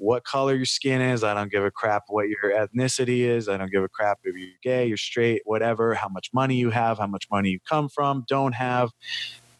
[0.00, 1.22] what color your skin is.
[1.22, 3.48] I don't give a crap what your ethnicity is.
[3.48, 6.70] I don't give a crap if you're gay, you're straight, whatever, how much money you
[6.70, 8.90] have, how much money you come from, don't have.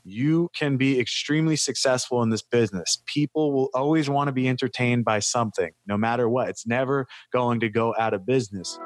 [0.03, 3.03] You can be extremely successful in this business.
[3.07, 6.49] People will always want to be entertained by something, no matter what.
[6.49, 8.79] It's never going to go out of business.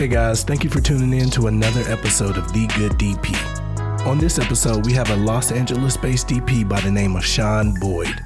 [0.00, 4.06] Hey guys, thank you for tuning in to another episode of The Good DP.
[4.06, 7.78] On this episode, we have a Los Angeles based DP by the name of Sean
[7.78, 8.18] Boyd.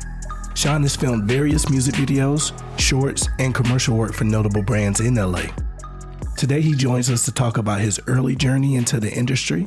[0.55, 5.46] Sean has filmed various music videos, shorts, and commercial work for notable brands in LA.
[6.37, 9.66] Today, he joins us to talk about his early journey into the industry,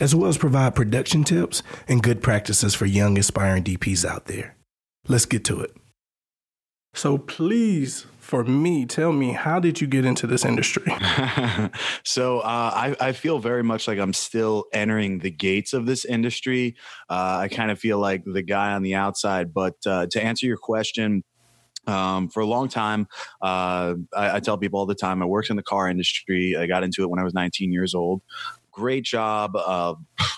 [0.00, 4.56] as well as provide production tips and good practices for young aspiring DPs out there.
[5.06, 5.76] Let's get to it.
[6.94, 10.84] So, please for me, tell me, how did you get into this industry?
[12.04, 16.06] so uh, I, I, feel very much like I'm still entering the gates of this
[16.06, 16.74] industry.
[17.10, 19.52] Uh, I kind of feel like the guy on the outside.
[19.52, 21.22] But uh, to answer your question,
[21.86, 23.08] um, for a long time,
[23.42, 26.56] uh, I, I, tell people all the time, I worked in the car industry.
[26.56, 28.22] I got into it when I was 19 years old
[28.74, 29.94] great job, uh,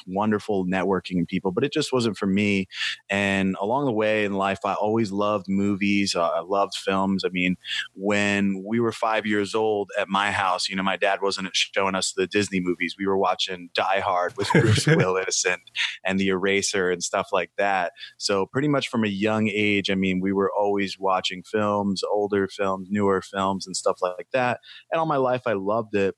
[0.06, 2.66] wonderful networking people, but it just wasn't for me.
[3.10, 6.14] And along the way in life, I always loved movies.
[6.14, 7.24] Uh, I loved films.
[7.24, 7.56] I mean,
[7.94, 11.94] when we were five years old at my house, you know, my dad wasn't showing
[11.94, 12.94] us the Disney movies.
[12.98, 15.60] We were watching Die Hard with Bruce Willis and
[16.04, 17.92] and The Eraser and stuff like that.
[18.18, 22.48] So pretty much from a young age, I mean, we were always watching films, older
[22.48, 24.60] films, newer films, and stuff like that.
[24.90, 26.14] And all my life, I loved it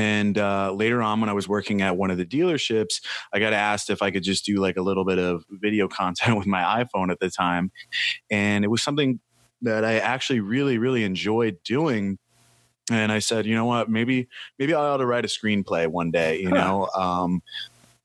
[0.00, 3.02] and uh, later on, when I was working at one of the dealerships,
[3.34, 6.38] I got asked if I could just do like a little bit of video content
[6.38, 7.70] with my iPhone at the time.
[8.30, 9.20] And it was something
[9.60, 12.18] that I actually really, really enjoyed doing.
[12.90, 14.26] And I said, you know what, maybe,
[14.58, 16.88] maybe I ought to write a screenplay one day, you know?
[16.96, 17.42] Um,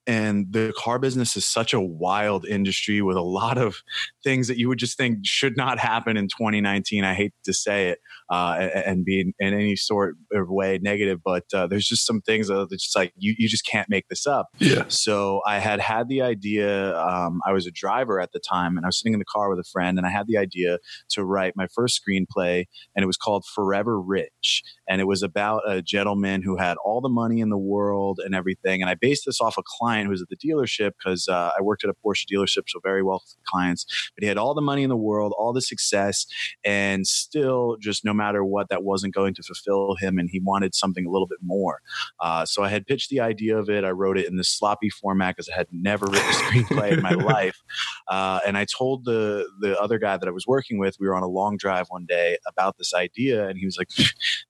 [0.07, 3.77] and the car business is such a wild industry with a lot of
[4.23, 7.03] things that you would just think should not happen in 2019.
[7.03, 7.99] I hate to say it
[8.29, 12.21] uh, and be in, in, any sort of way negative, but uh, there's just some
[12.21, 14.47] things that it's just like you, you just can't make this up.
[14.59, 14.85] Yeah.
[14.87, 16.97] So I had had the idea.
[16.97, 19.49] Um, I was a driver at the time, and I was sitting in the car
[19.49, 20.79] with a friend, and I had the idea
[21.11, 25.61] to write my first screenplay, and it was called Forever Rich, and it was about
[25.67, 28.81] a gentleman who had all the money in the world and everything.
[28.81, 31.51] And I based this off a client client who was at the dealership because uh,
[31.57, 33.85] I worked at a Porsche dealership, so very wealthy clients.
[34.15, 36.25] But he had all the money in the world, all the success,
[36.63, 40.75] and still just no matter what, that wasn't going to fulfill him, and he wanted
[40.75, 41.79] something a little bit more.
[42.19, 43.83] Uh, so I had pitched the idea of it.
[43.83, 47.01] I wrote it in this sloppy format because I had never written a screenplay in
[47.01, 47.61] my life,
[48.07, 50.97] uh, and I told the the other guy that I was working with.
[50.99, 53.89] We were on a long drive one day about this idea, and he was like,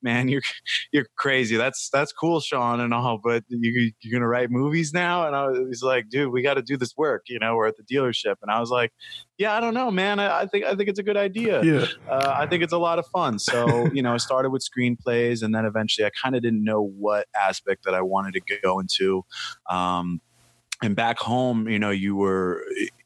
[0.01, 0.41] "Man, you're
[0.91, 1.55] you're crazy.
[1.55, 5.43] That's that's cool, Sean, and all, but you, you're gonna write movies now." And and
[5.43, 7.23] I was, he's like, dude, we got to do this work.
[7.27, 8.91] You know, we're at the dealership, and I was like,
[9.37, 10.19] yeah, I don't know, man.
[10.19, 11.63] I, I think I think it's a good idea.
[11.63, 13.39] Yeah, uh, I think it's a lot of fun.
[13.39, 16.81] So you know, I started with screenplays, and then eventually, I kind of didn't know
[16.81, 19.23] what aspect that I wanted to go into.
[19.69, 20.21] Um,
[20.81, 22.63] and back home, you know, you were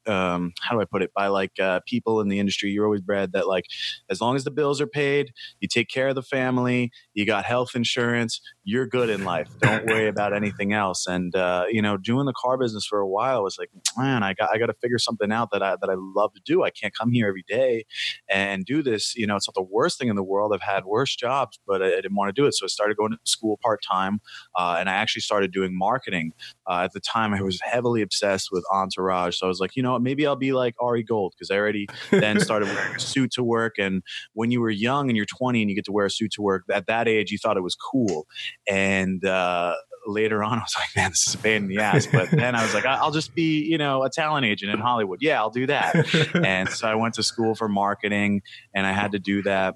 [0.09, 1.11] um, how do I put it?
[1.13, 3.65] By like uh, people in the industry, you're always bred that like
[4.09, 7.45] as long as the bills are paid, you take care of the family, you got
[7.45, 9.49] health insurance, you're good in life.
[9.59, 11.07] Don't worry about anything else.
[11.07, 14.33] And uh, you know, doing the car business for a while was like, man, I
[14.33, 16.63] got I got to figure something out that I that I love to do.
[16.63, 17.85] I can't come here every day
[18.29, 19.15] and do this.
[19.15, 20.53] You know, it's not the worst thing in the world.
[20.53, 22.53] I've had worse jobs, but I, I didn't want to do it.
[22.55, 24.21] So I started going to school part time,
[24.55, 26.33] uh, and I actually started doing marketing.
[26.67, 29.37] Uh, at the time, I was heavily obsessed with Entourage.
[29.37, 31.87] So I was like, you know maybe I'll be like Ari Gold because I already
[32.11, 33.75] then started wearing a suit to work.
[33.77, 36.31] And when you were young and you're 20 and you get to wear a suit
[36.33, 38.27] to work, at that age, you thought it was cool.
[38.67, 39.75] And, uh,
[40.07, 42.07] later on, I was like, man, this is a pain in the ass.
[42.07, 45.19] But then I was like, I'll just be, you know, a talent agent in Hollywood.
[45.21, 46.35] Yeah, I'll do that.
[46.35, 48.41] and so I went to school for marketing
[48.73, 49.75] and I had to do that.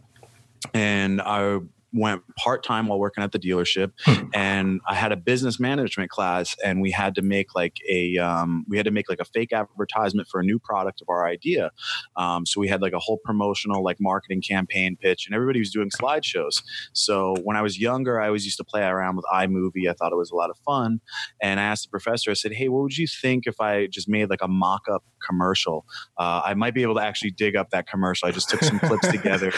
[0.74, 1.60] And I
[1.94, 4.26] went part time while working at the dealership, hmm.
[4.34, 8.66] and I had a business management class, and we had to make like a um,
[8.68, 11.72] we had to make like a fake advertisement for a new product of our idea.
[12.16, 15.72] Um, so we had like a whole promotional like marketing campaign pitch, and everybody was
[15.72, 16.64] doing slideshows.
[16.94, 19.90] So when I was younger, I always used to play around with iMovie.
[19.90, 21.00] I thought it was a lot of fun,
[21.42, 24.10] and I asked the professor, I said, "Hey, what would you think if I just
[24.10, 25.86] made like a mock up commercial?
[26.18, 28.28] Uh, I might be able to actually dig up that commercial.
[28.28, 29.52] I just took some clips together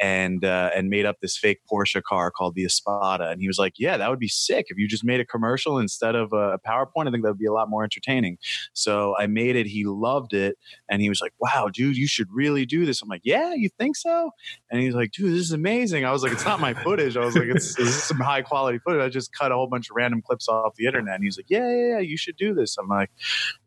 [0.00, 3.28] and uh, and made up this fake Porsche car called the Espada.
[3.28, 5.78] And he was like, Yeah, that would be sick if you just made a commercial
[5.78, 7.08] instead of a PowerPoint.
[7.08, 8.38] I think that would be a lot more entertaining.
[8.72, 9.66] So I made it.
[9.66, 10.58] He loved it.
[10.88, 13.02] And he was like, Wow, dude, you should really do this.
[13.02, 14.30] I'm like, Yeah, you think so?
[14.70, 16.04] And he's like, Dude, this is amazing.
[16.04, 17.16] I was like, It's not my footage.
[17.16, 19.02] I was like, It's this is some high quality footage.
[19.02, 21.14] I just cut a whole bunch of random clips off the internet.
[21.14, 22.76] And he's like, Yeah, yeah, yeah, you should do this.
[22.78, 23.10] I'm like,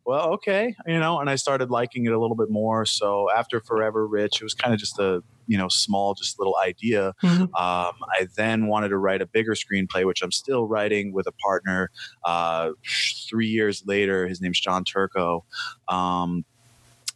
[0.05, 2.85] well, okay, you know, and I started liking it a little bit more.
[2.85, 6.55] So after Forever Rich, it was kind of just a you know small, just little
[6.63, 7.13] idea.
[7.23, 7.43] Mm-hmm.
[7.43, 11.31] Um, I then wanted to write a bigger screenplay, which I'm still writing with a
[11.31, 11.89] partner.
[12.23, 12.71] Uh,
[13.29, 15.43] three years later, his name's John Turco.
[15.87, 16.45] Um,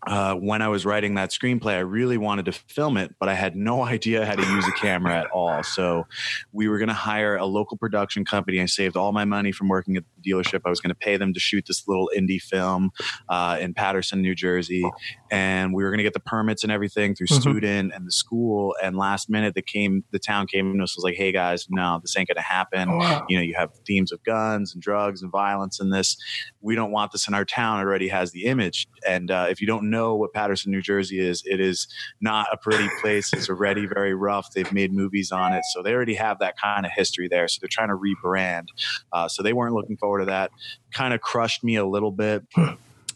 [0.07, 3.33] uh, when I was writing that screenplay, I really wanted to film it, but I
[3.33, 5.63] had no idea how to use a camera at all.
[5.63, 6.07] So
[6.51, 8.61] we were going to hire a local production company.
[8.61, 10.61] I saved all my money from working at the dealership.
[10.65, 12.91] I was going to pay them to shoot this little indie film
[13.27, 14.83] uh, in Paterson, New Jersey,
[15.31, 17.41] and we were going to get the permits and everything through mm-hmm.
[17.41, 18.75] student and the school.
[18.81, 22.17] And last minute, the came the town came and was like, "Hey guys, no, this
[22.17, 22.89] ain't going to happen.
[22.89, 23.25] Oh, wow.
[23.27, 26.17] You know, you have themes of guns and drugs and violence in this.
[26.61, 27.79] We don't want this in our town.
[27.79, 31.19] It already has the image, and uh, if you don't know what Paterson, New Jersey
[31.19, 31.43] is.
[31.45, 31.87] It is
[32.21, 33.33] not a pretty place.
[33.33, 34.51] It's already very rough.
[34.53, 37.47] They've made movies on it, so they already have that kind of history there.
[37.47, 38.67] So they're trying to rebrand.
[39.11, 40.51] Uh, so they weren't looking forward to that.
[40.93, 42.43] Kind of crushed me a little bit.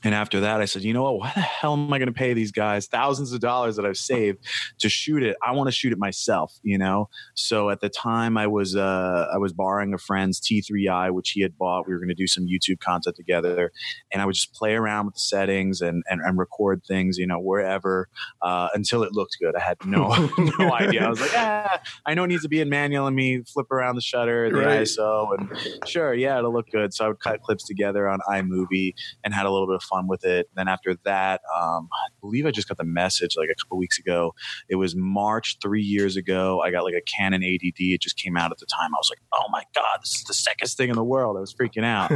[0.04, 1.20] And after that, I said, you know what?
[1.20, 3.98] Why the hell am I going to pay these guys thousands of dollars that I've
[3.98, 4.40] saved
[4.80, 5.38] to shoot it?
[5.42, 7.10] I want to shoot it myself, you know.
[7.36, 11.42] So at the time, I was uh, I was borrowing a friend's T3i, which he
[11.42, 11.88] had bought.
[11.88, 13.72] We were going to do some YouTube content together,
[14.12, 17.28] and I would just play around with the settings and and, and record things, you
[17.28, 18.10] know, wherever
[18.42, 19.56] uh, until it looked good.
[19.56, 20.10] I had no
[20.60, 21.06] no idea.
[21.06, 23.08] I was like, ah, I know it needs to be in manual.
[23.08, 24.82] and me flip around the shutter, the right.
[24.82, 26.94] ISO, and sure, yeah, it'll look good.
[26.94, 30.08] So I would cut clips together on iMovie and had a little bit of fun
[30.08, 30.50] with it.
[30.56, 34.00] Then after that, um, I believe I just got the message like a couple weeks
[34.00, 34.34] ago.
[34.70, 36.62] It was March three years ago.
[36.62, 37.94] I got like a Canon 80D.
[37.94, 38.94] It just came out at the time.
[38.94, 41.38] I was like, oh my god, this is the sickest thing in the world.
[41.38, 42.12] I was freaking out,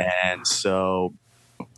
[0.24, 1.14] and so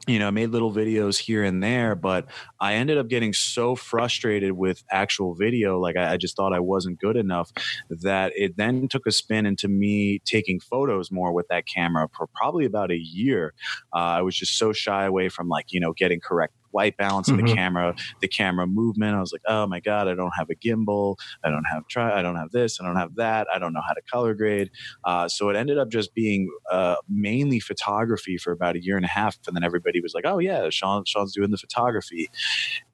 [0.07, 2.27] you know, I made little videos here and there, but
[2.61, 6.61] I ended up getting so frustrated with actual video, like I, I, just thought I
[6.61, 7.53] wasn't good enough,
[7.89, 12.27] that it then took a spin into me taking photos more with that camera for
[12.35, 13.55] probably about a year.
[13.95, 17.29] Uh, I was just so shy away from like, you know, getting correct white balance
[17.29, 17.47] of mm-hmm.
[17.47, 19.15] the camera, the camera movement.
[19.15, 22.19] I was like, oh my god, I don't have a gimbal, I don't have try,
[22.19, 24.71] I don't have this, I don't have that, I don't know how to color grade.
[25.05, 29.05] Uh, so it ended up just being uh, mainly photography for about a year and
[29.05, 32.29] a half, and then everybody was like, oh yeah, Sean, Sean's doing the photography,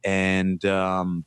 [0.05, 1.25] and um,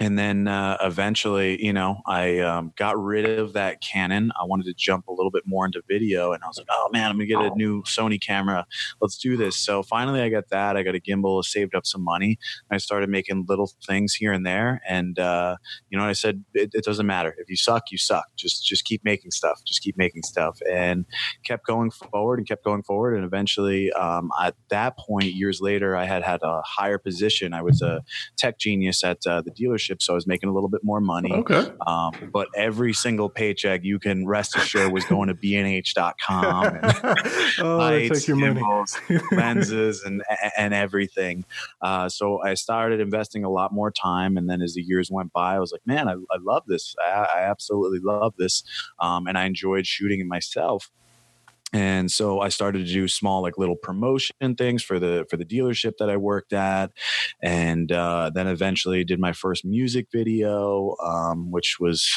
[0.00, 4.30] and then uh, eventually, you know, I um, got rid of that Canon.
[4.40, 6.88] I wanted to jump a little bit more into video, and I was like, "Oh
[6.92, 8.64] man, I'm gonna get a new Sony camera.
[9.00, 10.76] Let's do this." So finally, I got that.
[10.76, 12.38] I got a gimbal, saved up some money.
[12.70, 15.56] I started making little things here and there, and uh,
[15.90, 17.34] you know, I said, it, "It doesn't matter.
[17.38, 18.26] If you suck, you suck.
[18.36, 19.62] Just just keep making stuff.
[19.66, 21.06] Just keep making stuff." And
[21.44, 25.96] kept going forward and kept going forward, and eventually, um, at that point, years later,
[25.96, 27.52] I had had a higher position.
[27.52, 28.02] I was a
[28.36, 31.32] tech genius at uh, the dealership so I was making a little bit more money.
[31.32, 31.70] Okay.
[31.86, 36.84] Um, but every single paycheck, you can rest assured, was going to B&H.com and
[37.60, 38.98] oh, lights, gimbals,
[39.32, 40.22] lenses, and
[40.56, 41.44] and everything.
[41.80, 45.32] Uh, so I started investing a lot more time, and then as the years went
[45.32, 46.94] by, I was like, man, I, I love this.
[47.04, 48.62] I, I absolutely love this,
[49.00, 50.90] um, and I enjoyed shooting it myself
[51.72, 55.44] and so i started to do small like little promotion things for the for the
[55.44, 56.90] dealership that i worked at.
[57.42, 62.08] And uh, then eventually did my first music video um, which was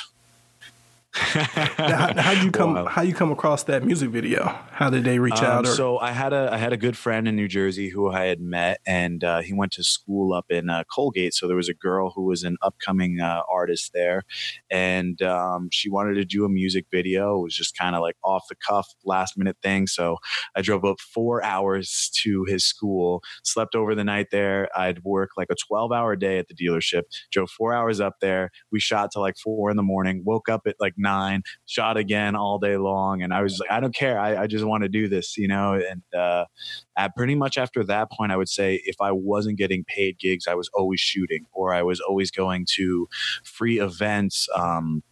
[1.13, 2.86] how, how you come wow.
[2.86, 4.46] how you come across that music video?
[4.72, 5.68] How did they reach um, out?
[5.68, 5.72] Or?
[5.72, 8.39] So I had a I had a good friend in New Jersey who I had
[8.39, 11.34] met, and uh, he went to school up in uh, Colgate.
[11.34, 14.24] So there was a girl who was an upcoming uh, artist there,
[14.70, 17.39] and um, she wanted to do a music video.
[17.39, 19.88] It was just kind of like off the cuff, last minute thing.
[19.88, 20.18] So
[20.56, 24.70] I drove up four hours to his school, slept over the night there.
[24.77, 27.03] I'd work like a twelve hour day at the dealership.
[27.32, 28.51] Drove four hours up there.
[28.72, 30.24] We shot till like four in the morning.
[30.25, 33.22] Woke up at like nine, shot again all day long.
[33.22, 34.20] And I was like, I don't care.
[34.20, 35.74] I, I just want to do this, you know?
[35.74, 36.46] And uh,
[36.98, 40.48] at pretty much after that point, I would say if I wasn't getting paid gigs,
[40.48, 43.08] I was always shooting or I was always going to
[43.43, 44.48] free events.
[44.55, 45.03] Um,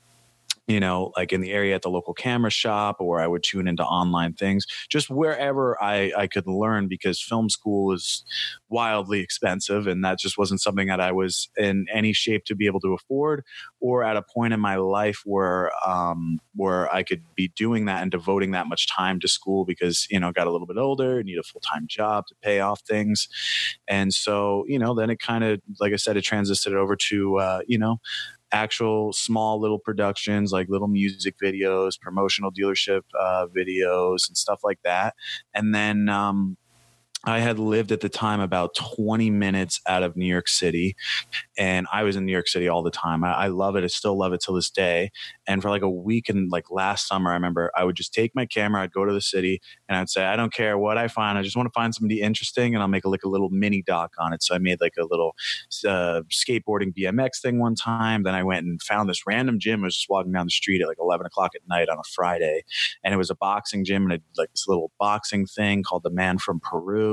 [0.69, 3.67] you know, like in the area at the local camera shop, or I would tune
[3.67, 8.23] into online things, just wherever I, I could learn because film school is
[8.69, 9.87] wildly expensive.
[9.87, 12.93] And that just wasn't something that I was in any shape to be able to
[12.93, 13.43] afford,
[13.81, 18.03] or at a point in my life where, um, where I could be doing that
[18.03, 21.23] and devoting that much time to school because, you know, got a little bit older,
[21.23, 23.27] need a full time job to pay off things.
[23.87, 27.37] And so, you know, then it kind of, like I said, it transited over to,
[27.39, 27.97] uh, you know,
[28.51, 34.79] actual small little productions like little music videos, promotional dealership uh, videos, and stuff like
[34.83, 35.13] that.
[35.53, 36.57] And then um,
[37.25, 40.95] I had lived at the time about 20 minutes out of New York City,
[41.57, 43.25] and I was in New York City all the time.
[43.25, 43.83] I, I, love it.
[43.83, 45.11] I still love it till this day.
[45.45, 48.33] And for like a week and like last summer, I remember I would just take
[48.35, 51.09] my camera, I'd go to the city, and I'd say, I don't care what I
[51.09, 51.37] find.
[51.37, 53.81] I just want to find somebody interesting, and I'll make a, like a little mini
[53.81, 54.41] doc on it.
[54.41, 55.35] So I made like a little
[55.85, 58.23] uh, skateboarding BMX thing one time.
[58.23, 59.83] Then I went and found this random gym.
[59.83, 62.03] I was just walking down the street at like 11 o'clock at night on a
[62.15, 62.63] Friday,
[63.03, 66.03] and it was a boxing gym, and I did like this little boxing thing called
[66.03, 67.09] the Man from Peru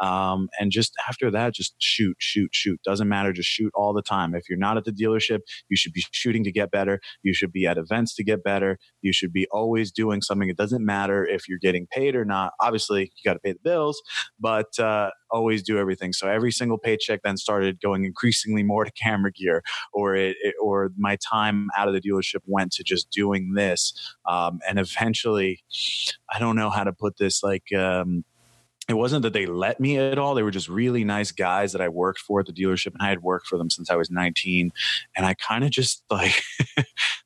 [0.00, 2.80] um, and just after that, just shoot, shoot, shoot.
[2.84, 3.32] Doesn't matter.
[3.32, 4.34] Just shoot all the time.
[4.34, 7.00] If you're not at the dealership, you should be shooting to get better.
[7.22, 8.78] You should be at events to get better.
[9.02, 10.48] You should be always doing something.
[10.48, 12.52] It doesn't matter if you're getting paid or not.
[12.60, 14.00] Obviously, you got to pay the bills,
[14.38, 16.12] but uh, always do everything.
[16.12, 19.62] So every single paycheck then started going increasingly more to camera gear,
[19.92, 23.92] or it, it or my time out of the dealership went to just doing this.
[24.28, 25.64] Um, and eventually,
[26.32, 27.72] I don't know how to put this like.
[27.72, 28.24] Um,
[28.88, 30.34] it wasn't that they let me at all.
[30.34, 33.08] They were just really nice guys that I worked for at the dealership, and I
[33.08, 34.70] had worked for them since I was 19.
[35.16, 36.40] And I kind of just like,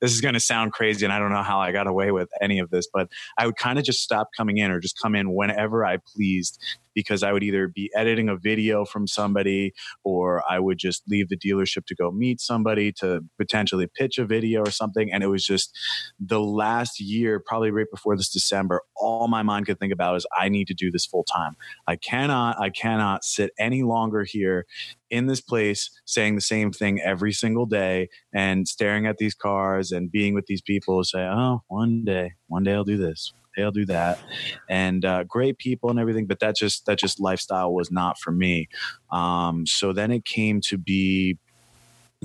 [0.01, 2.31] this is going to sound crazy, and I don't know how I got away with
[2.41, 5.15] any of this, but I would kind of just stop coming in or just come
[5.15, 6.63] in whenever I pleased
[6.95, 9.73] because I would either be editing a video from somebody
[10.05, 14.27] or I would just leave the dealership to go meet somebody to potentially pitch a
[14.27, 15.13] video or something.
[15.13, 15.77] And it was just
[16.19, 20.27] the last year, probably right before this December, all my mind could think about is
[20.37, 21.55] I need to do this full time.
[21.87, 24.67] I cannot, I cannot sit any longer here
[25.11, 29.91] in this place saying the same thing every single day and staring at these cars
[29.91, 33.71] and being with these people say, oh, one day, one day I'll do this they'll
[33.71, 34.19] do that
[34.69, 38.33] and uh, great people and everything but that just that just lifestyle was not for
[38.33, 38.69] me
[39.13, 41.39] um, so then it came to be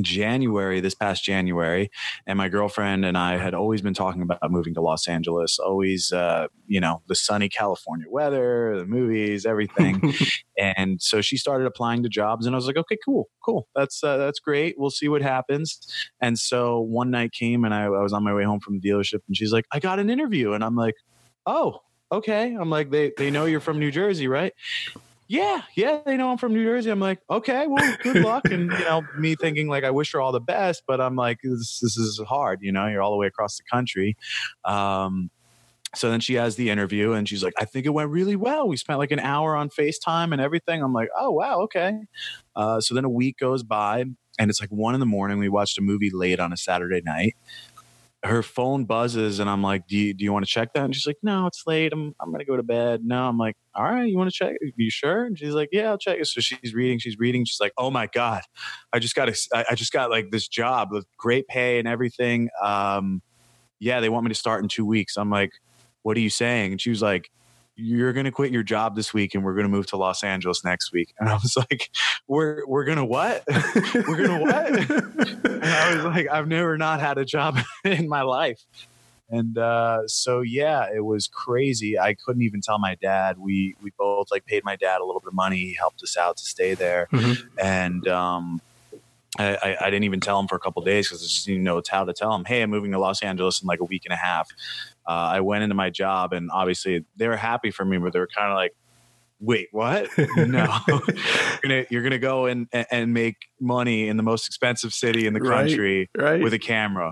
[0.02, 1.90] January, this past January,
[2.28, 5.58] and my girlfriend and I had always been talking about moving to Los Angeles.
[5.58, 10.14] Always, uh, you know, the sunny California weather, the movies, everything.
[10.58, 14.04] and so she started applying to jobs, and I was like, okay, cool, cool, that's
[14.04, 14.76] uh, that's great.
[14.78, 15.80] We'll see what happens.
[16.20, 18.90] And so one night came, and I, I was on my way home from the
[18.90, 20.96] dealership, and she's like, I got an interview, and I'm like,
[21.46, 22.56] oh, okay.
[22.60, 24.54] I'm like, they, they know you're from New Jersey, right?
[25.28, 26.92] Yeah, yeah, they know I'm from New Jersey.
[26.92, 28.46] I'm like, okay, well, good luck.
[28.46, 31.40] And, you know, me thinking like, I wish her all the best, but I'm like,
[31.44, 34.16] this, this is hard, you know, you're all the way across the country.
[34.66, 35.32] Um,
[35.96, 38.68] so then she has the interview and she's like, I think it went really well.
[38.68, 40.84] We spent like an hour on FaceTime and everything.
[40.84, 41.98] I'm like, oh, wow, okay.
[42.56, 44.04] Uh, so then a week goes by
[44.38, 45.40] and it's like one in the morning.
[45.40, 47.36] We watched a movie late on a Saturday night
[48.26, 50.84] her phone buzzes and I'm like, do you, do you want to check that?
[50.84, 51.94] And she's like, no, it's late.
[51.94, 53.02] I'm, I'm going to go to bed.
[53.04, 54.54] No, I'm like, all right, you want to check?
[54.54, 55.26] Are you sure?
[55.26, 56.28] And she's like, yeah, I'll check it.
[56.28, 57.46] So she's reading, she's reading.
[57.46, 58.42] She's like, oh my God,
[58.92, 62.50] I just got, a, I just got like this job with great pay and everything.
[62.62, 63.22] Um,
[63.80, 65.18] yeah, they want me to start in two weeks.
[65.18, 65.52] I'm like,
[66.02, 66.72] what are you saying?
[66.72, 67.30] And she was like,
[67.76, 70.24] you're going to quit your job this week and we're going to move to Los
[70.24, 71.14] Angeles next week.
[71.20, 71.92] And I was like,
[72.28, 73.44] we're, we're going to what?
[74.08, 75.46] we're going to what?
[75.46, 78.64] and I was like, I've never not had a job in my life.
[79.30, 81.98] And uh, so, yeah, it was crazy.
[81.98, 83.40] I couldn't even tell my dad.
[83.40, 85.58] We, we both like paid my dad a little bit of money.
[85.58, 87.08] He helped us out to stay there.
[87.12, 87.48] Mm-hmm.
[87.62, 88.62] And, um,
[89.38, 91.82] I, I, didn't even tell him for a couple days because I just didn't know
[91.90, 92.46] how to tell him.
[92.46, 94.50] Hey, I'm moving to Los Angeles in like a week and a half
[95.08, 98.20] uh, I went into my job and obviously they were happy for me, but they
[98.20, 98.76] were kind of like,
[99.40, 100.10] wait, what?
[100.36, 101.02] no, you're,
[101.62, 103.36] gonna, you're gonna go and, and make
[103.66, 106.42] money in the most expensive city in the country right, right.
[106.42, 107.12] with a camera.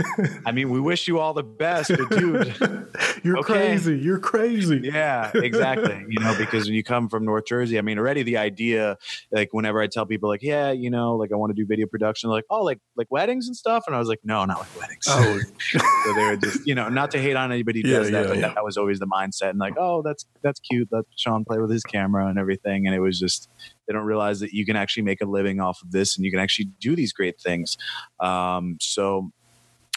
[0.46, 2.54] I mean, we wish you all the best, but dude,
[3.24, 3.52] you're okay.
[3.52, 3.98] crazy.
[3.98, 4.80] You're crazy.
[4.84, 6.04] Yeah, exactly.
[6.08, 8.98] you know, because when you come from North Jersey, I mean, already the idea,
[9.32, 11.86] like whenever I tell people like, yeah, you know, like I want to do video
[11.86, 13.84] production, like, oh, like, like weddings and stuff.
[13.86, 15.04] And I was like, no, not like weddings.
[15.08, 15.40] Oh.
[16.04, 18.22] so they were just, you know, not to hate on anybody who yeah, does that,
[18.22, 18.54] yeah, but yeah.
[18.54, 19.50] that was always the mindset.
[19.50, 20.88] And like, oh, that's, that's cute.
[20.92, 22.86] Let Sean play with his camera and everything.
[22.86, 23.48] And it was just,
[23.86, 26.30] they don't realize that you can actually make a living off of this and you
[26.30, 27.76] can actually do these great things.
[28.20, 29.30] Um, so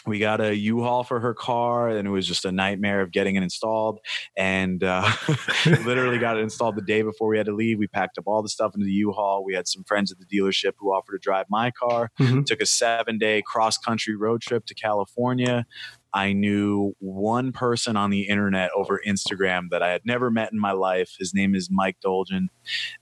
[0.08, 3.36] we got a U-Haul for her car, and it was just a nightmare of getting
[3.36, 4.00] it installed.
[4.36, 5.10] And uh,
[5.84, 7.78] literally got it installed the day before we had to leave.
[7.78, 9.44] We packed up all the stuff into the U-Haul.
[9.44, 12.10] We had some friends at the dealership who offered to drive my car.
[12.18, 12.42] Mm-hmm.
[12.44, 15.66] Took a seven-day cross-country road trip to California.
[16.14, 20.58] I knew one person on the internet over Instagram that I had never met in
[20.58, 21.16] my life.
[21.18, 22.46] His name is Mike Dolgen,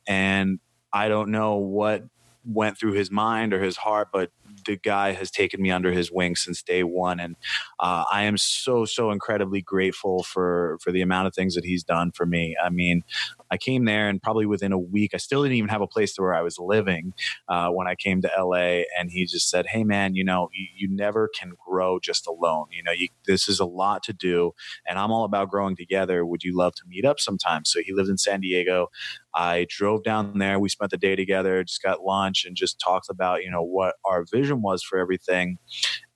[0.08, 0.58] and
[0.96, 2.04] I don't know what
[2.46, 4.30] went through his mind or his heart, but
[4.64, 7.36] the guy has taken me under his wing since day one, and
[7.78, 11.84] uh, I am so so incredibly grateful for for the amount of things that he's
[11.84, 12.56] done for me.
[12.62, 13.02] I mean,
[13.50, 16.14] I came there, and probably within a week, I still didn't even have a place
[16.14, 17.12] to where I was living
[17.48, 20.66] uh, when I came to LA, and he just said, "Hey, man, you know, you,
[20.74, 22.68] you never can grow just alone.
[22.70, 24.52] You know, you, this is a lot to do,
[24.88, 26.24] and I'm all about growing together.
[26.24, 28.88] Would you love to meet up sometime?" So he lived in San Diego.
[29.36, 30.58] I drove down there.
[30.58, 33.96] We spent the day together, just got lunch, and just talked about you know what
[34.04, 35.58] our vision was for everything.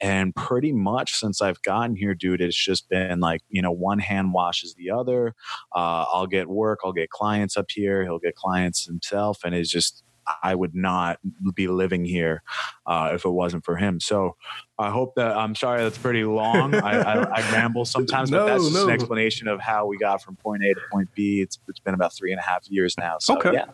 [0.00, 3.98] And pretty much since I've gotten here, dude, it's just been like you know one
[4.00, 5.34] hand washes the other.
[5.76, 8.04] Uh, I'll get work, I'll get clients up here.
[8.04, 10.02] He'll get clients himself, and it's just
[10.42, 11.18] I would not
[11.54, 12.42] be living here
[12.86, 14.00] uh, if it wasn't for him.
[14.00, 14.36] So
[14.78, 16.74] I hope that I'm sorry that's pretty long.
[16.74, 18.84] I, I, I, ramble sometimes, no, but that's just no.
[18.84, 21.40] an explanation of how we got from point A to point B.
[21.40, 23.16] It's it's been about three and a half years now.
[23.18, 23.52] So okay.
[23.52, 23.66] yeah.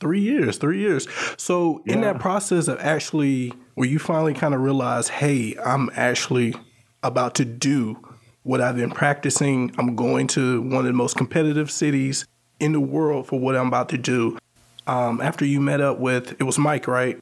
[0.00, 1.06] Three years, three years.
[1.36, 1.92] So, yeah.
[1.92, 6.56] in that process of actually, where you finally kind of realize, hey, I'm actually
[7.04, 7.98] about to do
[8.42, 9.72] what I've been practicing.
[9.78, 12.26] I'm going to one of the most competitive cities
[12.58, 14.38] in the world for what I'm about to do
[14.86, 17.18] um, after you met up with it was Mike, right?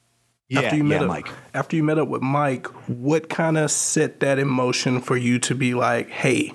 [0.49, 1.29] Yeah, after you met yeah, up, Mike.
[1.55, 5.38] After you met up with Mike, what kind of set that in motion for you
[5.40, 6.52] to be like, hey,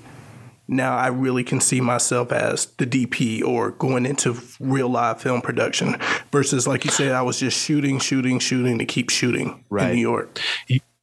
[0.68, 5.42] now I really can see myself as the DP or going into real live film
[5.42, 5.96] production
[6.32, 9.90] versus, like you said, I was just shooting, shooting, shooting to keep shooting right.
[9.90, 10.42] in New York.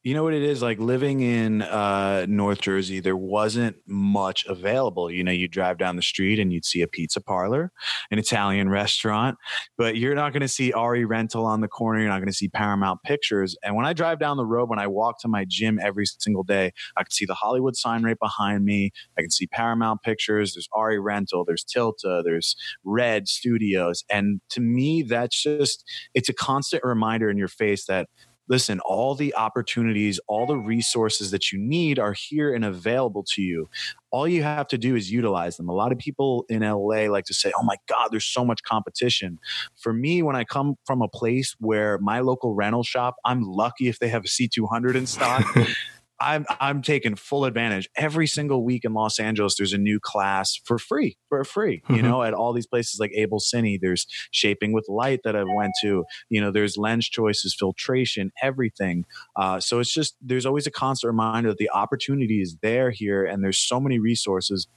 [0.04, 2.98] You know what it is like living in uh, North Jersey.
[2.98, 5.08] There wasn't much available.
[5.08, 7.70] You know, you drive down the street and you'd see a pizza parlor,
[8.10, 9.38] an Italian restaurant,
[9.78, 12.00] but you're not going to see ARRI Rental on the corner.
[12.00, 13.56] You're not going to see Paramount Pictures.
[13.62, 16.42] And when I drive down the road, when I walk to my gym every single
[16.42, 18.90] day, I can see the Hollywood sign right behind me.
[19.16, 20.54] I can see Paramount Pictures.
[20.54, 21.44] There's ARRI Rental.
[21.44, 22.24] There's Tilta.
[22.24, 24.02] There's Red Studios.
[24.10, 28.08] And to me, that's just it's a constant reminder in your face that
[28.52, 33.40] listen, all the opportunities, all the resources that you need are here and available to
[33.40, 33.66] you.
[34.10, 35.70] All you have to do is utilize them.
[35.70, 38.62] A lot of people in LA like to say, oh my God, there's so much
[38.62, 39.38] competition.
[39.80, 43.88] For me, when I come from a place where my local rental shop, I'm lucky
[43.88, 45.46] if they have a C200 in stock.
[46.22, 47.88] I'm I'm taking full advantage.
[47.96, 51.78] Every single week in Los Angeles, there's a new class for free, for free.
[51.84, 51.94] Mm-hmm.
[51.94, 55.72] You know, at all these places like AbelCine, there's shaping with light that I went
[55.82, 56.04] to.
[56.30, 59.04] You know, there's lens choices, filtration, everything.
[59.36, 63.24] Uh, so it's just there's always a constant reminder that the opportunity is there here,
[63.24, 64.68] and there's so many resources.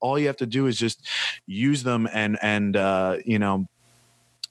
[0.00, 1.06] All you have to do is just
[1.46, 3.66] use them and and uh, you know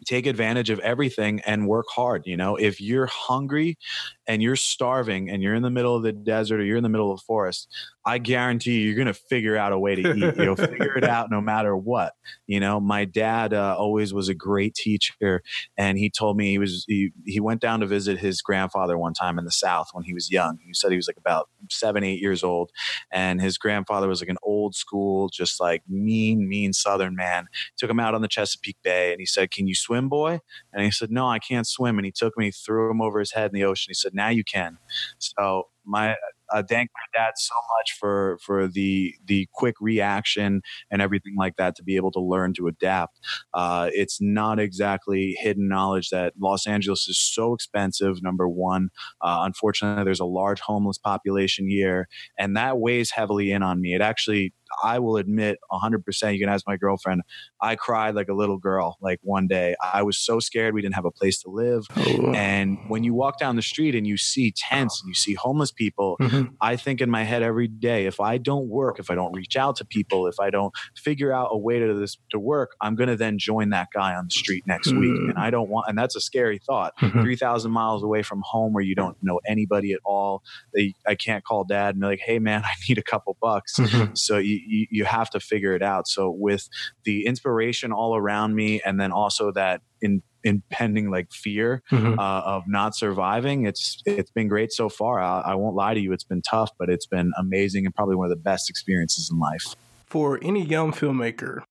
[0.06, 3.78] take advantage of everything and work hard you know if you're hungry
[4.28, 6.90] and you're starving and you're in the middle of the desert or you're in the
[6.90, 7.68] middle of the forest
[8.08, 10.36] I guarantee you, you're going to figure out a way to eat.
[10.38, 12.14] You'll figure it out no matter what.
[12.46, 15.42] You know, my dad uh, always was a great teacher,
[15.76, 19.16] and he told me he was he, he went down to visit his grandfather one
[19.16, 20.60] time in the South when he was young.
[20.64, 22.70] He said he was like about seven, eight years old,
[23.12, 27.48] and his grandfather was like an old school, just like mean, mean Southern man.
[27.76, 30.84] Took him out on the Chesapeake Bay, and he said, "Can you swim, boy?" And
[30.84, 33.50] he said, "No, I can't swim." And he took me, threw him over his head
[33.52, 33.90] in the ocean.
[33.90, 34.78] He said, "Now you can."
[35.20, 36.16] So my
[36.54, 41.56] uh, thank my dad so much for for the the quick reaction and everything like
[41.58, 43.20] that to be able to learn to adapt.
[43.54, 48.22] Uh, it's not exactly hidden knowledge that Los Angeles is so expensive.
[48.22, 48.90] Number one,
[49.22, 53.94] uh, unfortunately, there's a large homeless population here, and that weighs heavily in on me.
[53.94, 57.22] It actually I will admit 100%, you can ask my girlfriend,
[57.62, 59.76] I cried like a little girl like one day.
[59.82, 61.86] I was so scared we didn't have a place to live.
[61.96, 62.32] Oh.
[62.34, 65.72] And when you walk down the street and you see tents and you see homeless
[65.72, 66.54] people, mm-hmm.
[66.62, 69.56] I think in my head every day, if I don't work, if I don't reach
[69.56, 72.96] out to people, if I don't figure out a way to this to work, I'm
[72.96, 75.00] going to then join that guy on the street next mm-hmm.
[75.00, 75.30] week.
[75.30, 76.94] And I don't want, and that's a scary thought.
[76.98, 77.22] Mm-hmm.
[77.22, 80.44] 3,000 miles away from home where you don't know anybody at all.
[80.74, 83.78] They, I can't call dad and be like, hey man, I need a couple bucks.
[83.78, 84.16] Mm-hmm.
[84.16, 86.08] So you, you, you have to figure it out.
[86.08, 86.68] So with
[87.04, 92.20] the inspiration all around me, and then also that in impending like fear mm-hmm.
[92.20, 96.00] uh, of not surviving it's it's been great so far I, I, won't lie to
[96.00, 99.32] you it's been tough but it's been amazing and probably one of the best experiences
[99.32, 99.76] in life
[100.06, 101.64] for any young filmmaker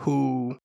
[0.00, 0.58] who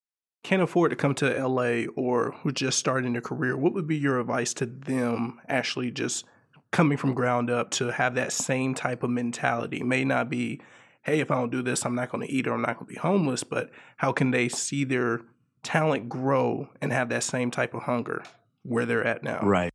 [0.44, 3.98] can't afford to come to la or who just starting their career what would be
[3.98, 6.26] your advice to them actually just
[6.72, 10.60] coming from ground up to have that same type of mentality may not be
[11.04, 12.88] hey, if I don't do this, I'm not going to eat or I'm not going
[12.88, 13.44] to be homeless.
[13.44, 15.22] But how can they see their
[15.64, 18.24] talent grow and have that same type of hunger
[18.64, 19.42] where they're at now?
[19.42, 19.72] Right.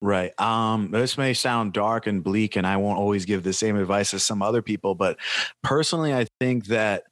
[0.00, 0.38] Right.
[0.40, 4.14] Um, this may sound dark and bleak, and I won't always give the same advice
[4.14, 5.18] as some other people, but
[5.64, 7.02] personally, I think that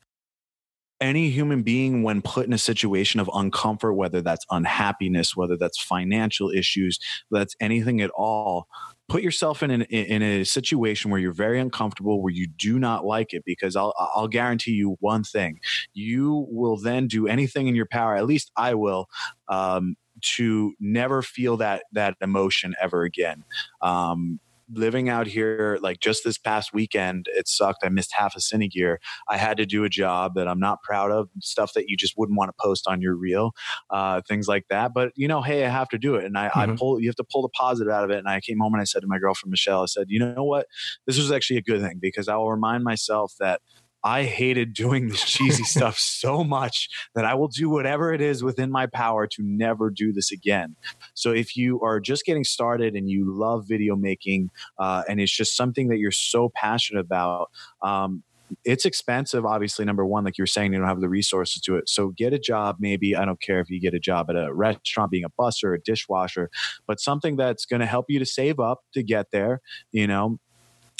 [1.00, 5.82] any human being, when put in a situation of uncomfort, whether that's unhappiness, whether that's
[5.82, 7.00] financial issues,
[7.30, 8.68] that's anything at all,
[9.08, 13.04] put yourself in an, in a situation where you're very uncomfortable, where you do not
[13.04, 15.60] like it, because I'll I'll guarantee you one thing:
[15.94, 18.16] you will then do anything in your power.
[18.16, 19.08] At least I will.
[19.48, 23.44] Um, to never feel that that emotion ever again.
[23.82, 24.40] Um,
[24.72, 27.84] living out here, like just this past weekend, it sucked.
[27.84, 29.00] I missed half a cine gear.
[29.28, 32.14] I had to do a job that I'm not proud of, stuff that you just
[32.16, 33.52] wouldn't want to post on your reel,
[33.90, 34.92] uh, things like that.
[34.94, 36.72] But you know, hey, I have to do it, and I, mm-hmm.
[36.72, 37.00] I pull.
[37.00, 38.18] You have to pull the positive out of it.
[38.18, 40.44] And I came home and I said to my girlfriend Michelle, I said, you know
[40.44, 40.66] what,
[41.06, 43.60] this was actually a good thing because I will remind myself that
[44.06, 48.40] I hated doing this cheesy stuff so much that I will do whatever it is
[48.44, 50.76] within my power to never do this again.
[51.14, 55.36] So if you are just getting started and you love video making uh, and it's
[55.36, 57.50] just something that you're so passionate about,
[57.82, 58.22] um,
[58.64, 61.88] it's expensive obviously number one like you're saying you don't have the resources to it
[61.88, 64.54] so get a job maybe i don't care if you get a job at a
[64.54, 66.48] restaurant being a busser a dishwasher
[66.86, 70.38] but something that's going to help you to save up to get there you know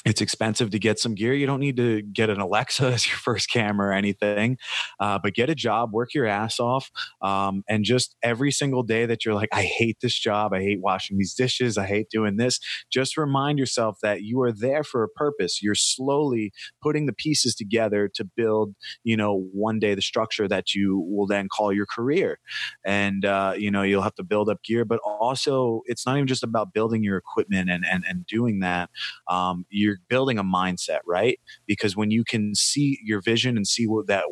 [0.07, 1.35] it's expensive to get some gear.
[1.35, 4.57] You don't need to get an Alexa as your first camera or anything,
[5.01, 6.91] uh, but get a job, work your ass off,
[7.23, 10.81] um, and just every single day that you're like, I hate this job, I hate
[10.81, 12.61] washing these dishes, I hate doing this.
[12.91, 15.61] Just remind yourself that you are there for a purpose.
[15.63, 20.75] You're slowly putting the pieces together to build, you know, one day the structure that
[20.75, 22.39] you will then call your career,
[22.85, 26.27] and uh, you know you'll have to build up gear, but also it's not even
[26.29, 28.91] just about building your equipment and and and doing that.
[29.29, 31.39] Um, you're you're building a mindset, right?
[31.67, 34.25] Because when you can see your vision and see what that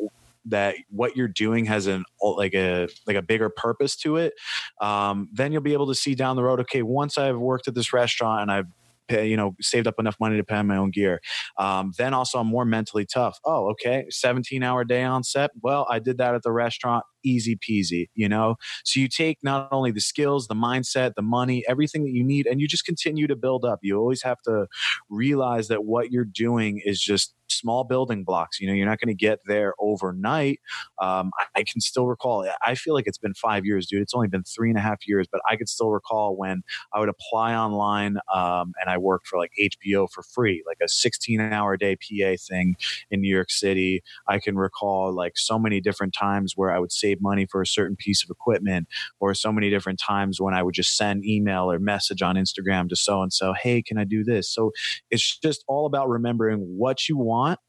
[0.47, 4.33] that what you're doing has an like a like a bigger purpose to it
[4.79, 7.73] um, then you'll be able to see down the road okay once i've worked at
[7.73, 8.67] this restaurant and i've
[9.07, 11.21] pay, you know, saved up enough money to pay my own gear.
[11.57, 13.39] Um, then also I'm more mentally tough.
[13.45, 14.05] Oh, okay.
[14.09, 15.51] 17 hour day on set.
[15.61, 18.55] Well, I did that at the restaurant easy peasy, you know?
[18.83, 22.47] So you take not only the skills, the mindset, the money, everything that you need,
[22.47, 23.79] and you just continue to build up.
[23.81, 24.67] You always have to
[25.09, 28.59] realize that what you're doing is just small building blocks.
[28.59, 30.59] You know, you're not going to get there overnight.
[31.01, 34.01] Um, I, I, can still recall, I feel like it's been five years, dude.
[34.01, 36.99] It's only been three and a half years, but I could still recall when I
[36.99, 41.39] would apply online um, and I worked for like HBO for free, like a 16
[41.41, 42.75] hour day PA thing
[43.11, 44.03] in New York City.
[44.27, 47.61] I can recall like so many different times where I would save save money for
[47.61, 48.87] a certain piece of equipment,
[49.19, 52.89] or so many different times when I would just send email or message on Instagram
[52.89, 54.49] to so and so, hey, can I do this?
[54.49, 54.71] So
[55.09, 57.59] it's just all about remembering what you want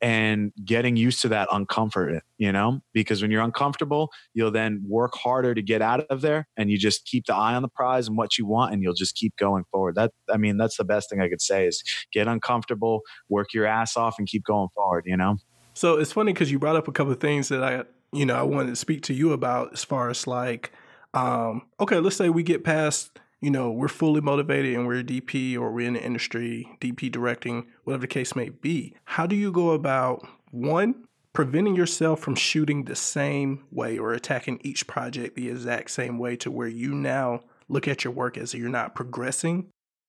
[0.00, 5.14] and getting used to that uncomfort, you know, because when you're uncomfortable, you'll then work
[5.14, 8.06] harder to get out of there and you just keep the eye on the prize
[8.06, 9.94] and what you want and you'll just keep going forward.
[9.94, 13.00] That, I mean, that's the best thing I could say is get uncomfortable,
[13.30, 15.36] work your ass off and keep going forward, you know?
[15.74, 18.36] So it's funny because you brought up a couple of things that I you know,
[18.36, 20.72] I wanted to speak to you about as far as like,
[21.14, 25.04] um, okay, let's say we get past, you know, we're fully motivated and we're a
[25.04, 28.94] DP or we're in the industry, DP directing, whatever the case may be.
[29.04, 34.60] How do you go about one, preventing yourself from shooting the same way or attacking
[34.62, 38.54] each project the exact same way to where you now look at your work as
[38.54, 39.66] you're not progressing?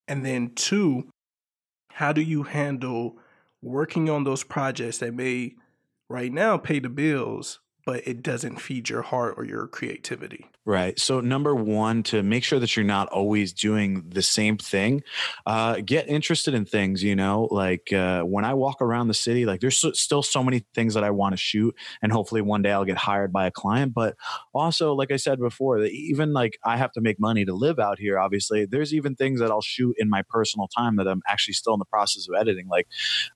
[0.07, 1.09] And then two,
[1.93, 3.17] how do you handle
[3.61, 5.55] working on those projects that may
[6.07, 10.47] right now pay the bills, but it doesn't feed your heart or your creativity.
[10.67, 10.99] Right.
[10.99, 15.03] So, number one, to make sure that you're not always doing the same thing,
[15.45, 17.03] uh, get interested in things.
[17.03, 20.43] You know, like uh, when I walk around the city, like there's so, still so
[20.43, 23.45] many things that I want to shoot, and hopefully one day I'll get hired by
[23.45, 23.93] a client.
[23.93, 24.15] But
[24.55, 27.99] also, like I said before, even like I have to make money to live out
[27.99, 28.17] here.
[28.17, 31.75] Obviously, there's even things that I'll shoot in my personal time that I'm actually still
[31.75, 32.67] in the process of editing.
[32.67, 32.87] Like,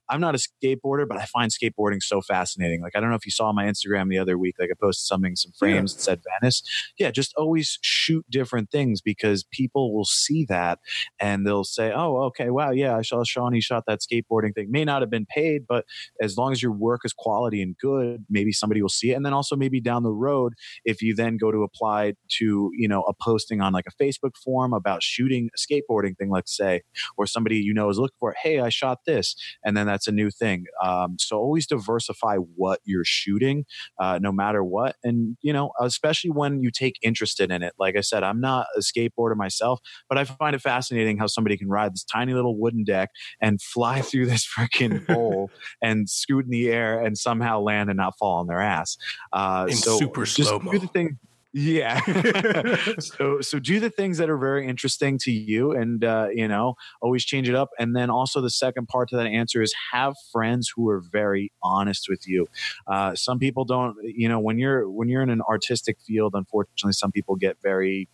[0.08, 2.82] I'm not a skateboarder, but I find skateboarding so fascinating.
[2.82, 4.56] Like, I don't know if you saw my Instagram the other week.
[4.58, 5.96] Like, I posted something, some frames yeah.
[5.96, 6.62] that said Venice.
[6.98, 10.78] Yeah just always shoot different things because people will see that
[11.20, 14.68] and they'll say, oh, okay, wow, yeah, I saw Shawnee shot that skateboarding thing.
[14.70, 15.84] May not have been paid, but
[16.22, 19.14] as long as your work is quality and good, maybe somebody will see it.
[19.14, 20.54] And then also maybe down the road,
[20.84, 24.34] if you then go to apply to, you know, a posting on like a Facebook
[24.42, 26.82] forum about shooting a skateboarding thing, let's say,
[27.18, 29.34] or somebody you know is looking for, hey, I shot this.
[29.62, 30.64] And then that's a new thing.
[30.82, 33.66] Um, so always diversify what you're shooting,
[34.00, 34.96] uh, no matter what.
[35.04, 37.72] And, you know, especially when you take interested in it.
[37.76, 41.56] Like I said, I'm not a skateboarder myself, but I find it fascinating how somebody
[41.56, 45.50] can ride this tiny little wooden deck and fly through this freaking bowl
[45.82, 48.96] and scoot in the air and somehow land and not fall on their ass.
[49.32, 50.70] Uh, in so super slow mo.
[50.70, 51.18] Do the thing
[51.52, 52.00] Yeah.
[53.00, 56.74] so so do the things that are very interesting to you, and uh, you know
[57.02, 57.70] always change it up.
[57.78, 61.52] And then also the second part to that answer is have friends who are very
[61.62, 62.46] honest with you.
[62.86, 63.96] Uh, some people don't.
[64.04, 68.08] You know when you're when you're in an artistic field, unfortunately, some people get very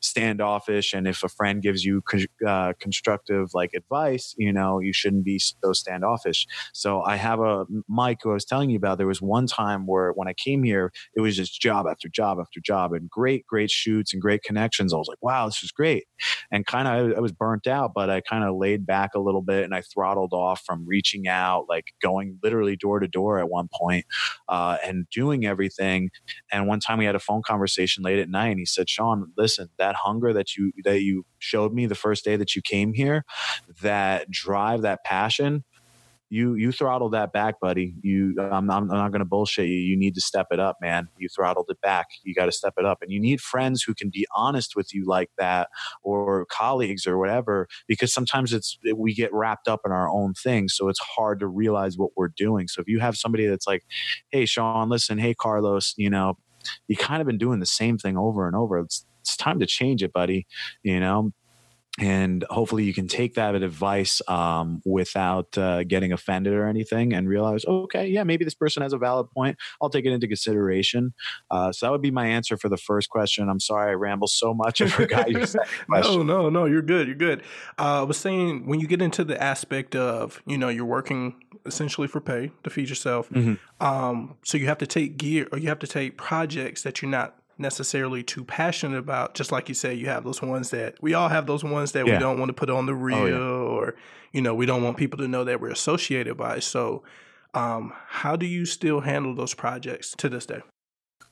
[0.00, 0.92] standoffish.
[0.92, 2.02] And if a friend gives you
[2.46, 6.46] uh, constructive like advice, you know you shouldn't be so standoffish.
[6.72, 8.98] So I have a Mike who I was telling you about.
[8.98, 12.38] There was one time where when I came here, it was just job after job
[12.40, 14.92] after job and great, great shoots and great connections.
[14.92, 16.04] I was like, wow, this is great.
[16.52, 19.42] And kind of, I was burnt out, but I kind of laid back a little
[19.42, 23.48] bit and I throttled off from reaching out, like going literally door to door at
[23.48, 24.04] one point,
[24.48, 26.10] uh, and doing everything.
[26.52, 29.32] And one time we had a phone conversation late at night and he said, Sean,
[29.36, 32.92] listen, that hunger that you, that you showed me the first day that you came
[32.92, 33.24] here,
[33.82, 35.64] that drive, that passion,
[36.30, 37.94] you you throttled that back, buddy.
[38.02, 39.76] You, I'm, I'm not going to bullshit you.
[39.76, 41.08] You need to step it up, man.
[41.18, 42.06] You throttled it back.
[42.24, 44.94] You got to step it up, and you need friends who can be honest with
[44.94, 45.68] you like that,
[46.02, 47.68] or colleagues or whatever.
[47.86, 51.46] Because sometimes it's we get wrapped up in our own thing, so it's hard to
[51.46, 52.68] realize what we're doing.
[52.68, 53.84] So if you have somebody that's like,
[54.30, 56.36] "Hey, Sean, listen, hey, Carlos, you know,
[56.88, 58.78] you kind of been doing the same thing over and over.
[58.78, 60.46] It's it's time to change it, buddy.
[60.82, 61.32] You know,
[61.98, 67.28] and hopefully you can take that advice um, without uh, getting offended or anything and
[67.28, 69.56] realize okay yeah maybe this person has a valid point.
[69.80, 71.14] I'll take it into consideration.
[71.50, 73.48] Uh, so that would be my answer for the first question.
[73.48, 76.26] I'm sorry i ramble so much i forgot your second question.
[76.26, 77.40] no no no you're good you're good.
[77.78, 81.34] Uh, i was saying when you get into the aspect of you know you're working
[81.66, 83.54] essentially for pay to feed yourself mm-hmm.
[83.84, 87.10] um, so you have to take gear or you have to take projects that you're
[87.10, 89.34] not necessarily too passionate about.
[89.34, 92.06] Just like you said, you have those ones that we all have those ones that
[92.06, 92.14] yeah.
[92.14, 93.36] we don't want to put on the reel, oh, yeah.
[93.36, 93.94] or
[94.32, 96.58] you know, we don't want people to know that we're associated by.
[96.60, 97.02] So,
[97.54, 100.60] um, how do you still handle those projects to this day?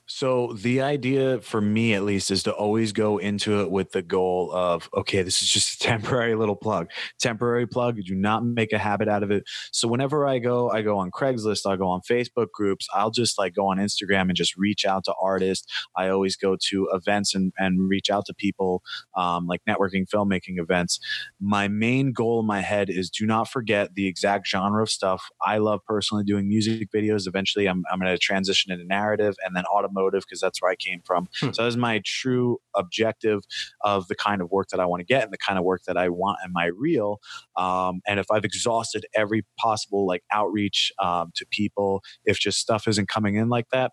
[0.09, 4.01] So the idea for me at least is to always go into it with the
[4.01, 6.89] goal of okay, this is just a temporary little plug.
[7.19, 9.43] Temporary plug, do not make a habit out of it.
[9.73, 13.37] So whenever I go, I go on Craigslist, I'll go on Facebook groups, I'll just
[13.37, 15.67] like go on Instagram and just reach out to artists.
[15.97, 18.83] I always go to events and, and reach out to people
[19.15, 21.01] um, like networking, filmmaking events.
[21.41, 25.27] My main goal in my head is do not forget the exact genre of stuff.
[25.45, 27.27] I love personally doing music videos.
[27.27, 30.71] Eventually I'm, I'm going to transition into narrative and then automotive automotive because that's where
[30.71, 31.27] I came from.
[31.39, 31.51] Hmm.
[31.51, 33.41] So that is my true objective
[33.83, 35.83] of the kind of work that I want to get and the kind of work
[35.87, 37.19] that I want in my reel.
[37.55, 42.87] Um, and if I've exhausted every possible like outreach um, to people, if just stuff
[42.87, 43.91] isn't coming in like that,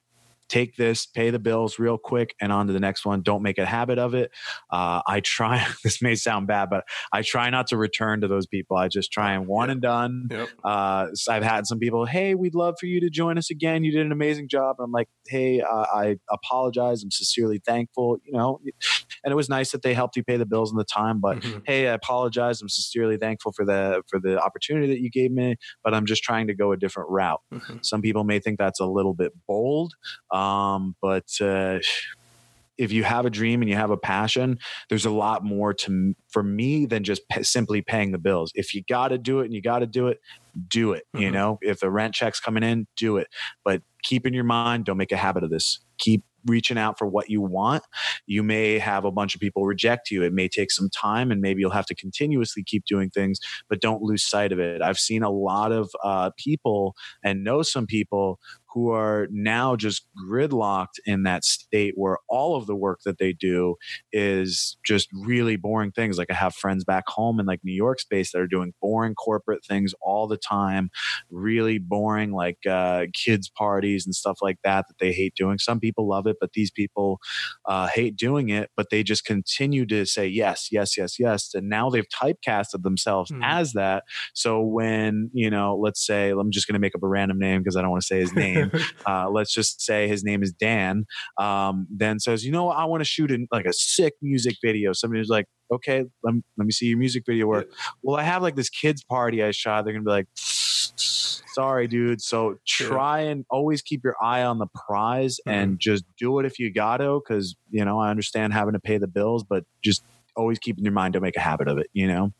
[0.54, 3.22] take this, pay the bills real quick, and on to the next one.
[3.22, 4.30] Don't make a habit of it.
[4.70, 8.46] Uh, I try, this may sound bad, but I try not to return to those
[8.46, 8.76] people.
[8.76, 9.72] I just try and one yep.
[9.72, 10.28] and done.
[10.30, 10.48] Yep.
[10.62, 13.82] Uh, so I've had some people, hey, we'd love for you to join us again.
[13.82, 14.76] You did an amazing job.
[14.78, 17.02] And I'm like, hey, uh, I apologize.
[17.02, 18.60] I'm sincerely thankful, you know,
[19.24, 21.40] and it was nice that they helped you pay the bills in the time, but
[21.40, 21.58] mm-hmm.
[21.66, 22.62] hey, I apologize.
[22.62, 26.22] I'm sincerely thankful for the, for the opportunity that you gave me, but I'm just
[26.22, 27.40] trying to go a different route.
[27.52, 27.78] Mm-hmm.
[27.82, 29.94] Some people may think that's a little bit bold.
[30.30, 30.43] Um,
[31.00, 31.78] but uh,
[32.76, 36.14] if you have a dream and you have a passion, there's a lot more to
[36.30, 38.50] for me than just p- simply paying the bills.
[38.54, 40.20] If you got to do it and you got to do it,
[40.68, 41.04] do it.
[41.14, 41.22] Mm-hmm.
[41.22, 43.28] You know, if the rent check's coming in, do it.
[43.64, 45.80] But keep in your mind, don't make a habit of this.
[45.98, 47.82] Keep reaching out for what you want,
[48.26, 50.22] you may have a bunch of people reject you.
[50.22, 53.80] It may take some time and maybe you'll have to continuously keep doing things, but
[53.80, 54.82] don't lose sight of it.
[54.82, 58.38] I've seen a lot of uh, people and know some people
[58.74, 63.32] who are now just gridlocked in that state where all of the work that they
[63.32, 63.76] do
[64.12, 66.18] is just really boring things.
[66.18, 69.14] Like I have friends back home in like New York space that are doing boring
[69.14, 70.90] corporate things all the time,
[71.30, 75.58] really boring like uh, kids parties and stuff like that that they hate doing.
[75.58, 77.20] Some people love it, but these people
[77.66, 78.70] uh, hate doing it.
[78.76, 83.30] But they just continue to say yes, yes, yes, yes, and now they've typecasted themselves
[83.30, 83.38] mm.
[83.42, 84.02] as that.
[84.34, 87.60] So when you know, let's say I'm just going to make up a random name
[87.60, 90.42] because I don't want to say his name name, uh, let's just say his name
[90.42, 91.06] is Dan,
[91.38, 94.92] um, then says, you know, I want to shoot in like a sick music video.
[94.92, 97.66] Somebody was like, okay, let me, let me see your music video work.
[97.68, 97.76] Yeah.
[98.02, 99.84] Well, I have like this kids party I shot.
[99.84, 102.20] They're gonna be like, sorry, dude.
[102.20, 105.58] So try and always keep your eye on the prize mm-hmm.
[105.58, 108.80] and just do it if you got to, because you know I understand having to
[108.80, 110.04] pay the bills, but just
[110.36, 111.14] always keep in your mind.
[111.14, 111.88] Don't make a habit of it.
[111.92, 112.32] You know.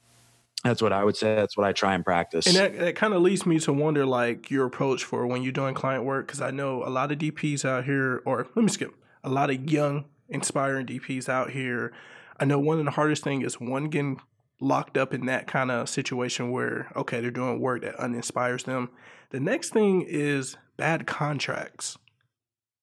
[0.65, 1.35] That's what I would say.
[1.35, 2.47] That's what I try and practice.
[2.47, 5.53] And that, that kind of leads me to wonder, like your approach for when you're
[5.53, 8.69] doing client work, because I know a lot of DPs out here, or let me
[8.69, 11.93] skip, a lot of young, inspiring DPs out here.
[12.41, 14.21] I know one of the hardest thing is one getting
[14.61, 18.89] locked up in that kind of situation where okay, they're doing work that uninspires them.
[19.31, 21.99] The next thing is bad contracts.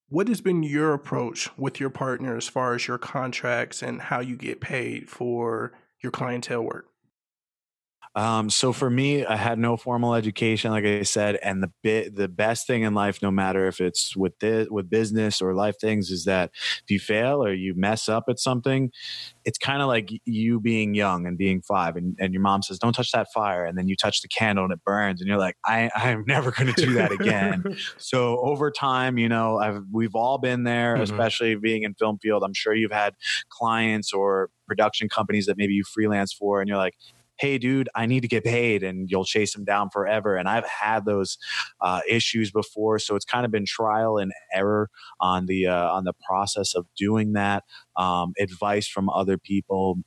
[0.09, 4.19] what has been your approach with your partner as far as your contracts and how
[4.19, 6.90] you get paid for your clientele work?
[8.13, 12.15] Um, so for me, I had no formal education, like I said, and the bit
[12.15, 15.75] the best thing in life, no matter if it's with this with business or life
[15.79, 18.91] things, is that if you fail or you mess up at something,
[19.45, 22.79] it's kind of like you being young and being five, and, and your mom says,
[22.79, 25.39] "Don't touch that fire," and then you touch the candle and it burns, and you're
[25.39, 27.63] like, "I I'm never going to do that again."
[27.97, 31.03] so over time, you know, I've we've all been there, mm-hmm.
[31.03, 32.43] especially being in film field.
[32.43, 33.15] I'm sure you've had
[33.49, 36.95] clients or production companies that maybe you freelance for, and you're like
[37.37, 40.35] hey, dude, I need to get paid, and you'll chase them down forever.
[40.35, 41.37] And I've had those
[41.81, 44.89] uh, issues before, so it's kind of been trial and error
[45.19, 47.63] on the uh, on the process of doing that.
[47.97, 49.99] Um, advice from other people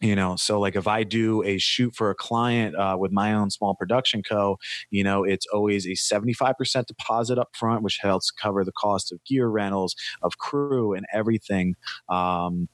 [0.00, 3.32] you know so like if i do a shoot for a client uh, with my
[3.32, 4.58] own small production co
[4.90, 9.22] you know it's always a 75% deposit up front which helps cover the cost of
[9.24, 11.74] gear rentals of crew and everything
[12.10, 12.68] um,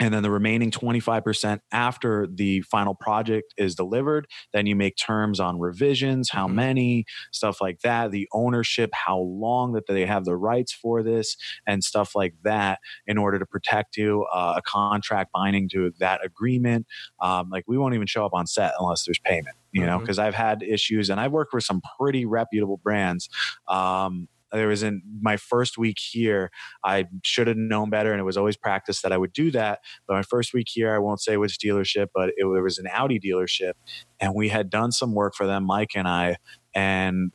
[0.00, 5.40] and then the remaining 25% after the final project is delivered then you make terms
[5.40, 6.56] on revisions how mm-hmm.
[6.56, 11.36] many stuff like that the ownership how long that they have the rights for this
[11.66, 16.24] and stuff like that in order to protect you uh, a contract binding to that
[16.24, 16.86] agreement
[17.20, 20.18] um, like we won't even show up on set unless there's payment you know because
[20.18, 20.28] mm-hmm.
[20.28, 23.28] i've had issues and i've worked with some pretty reputable brands
[23.68, 26.50] um, there was in my first week here
[26.84, 29.80] i should have known better and it was always practice that i would do that
[30.06, 32.86] but my first week here i won't say which dealership but it, it was an
[32.92, 33.72] audi dealership
[34.20, 36.36] and we had done some work for them mike and i
[36.74, 37.32] and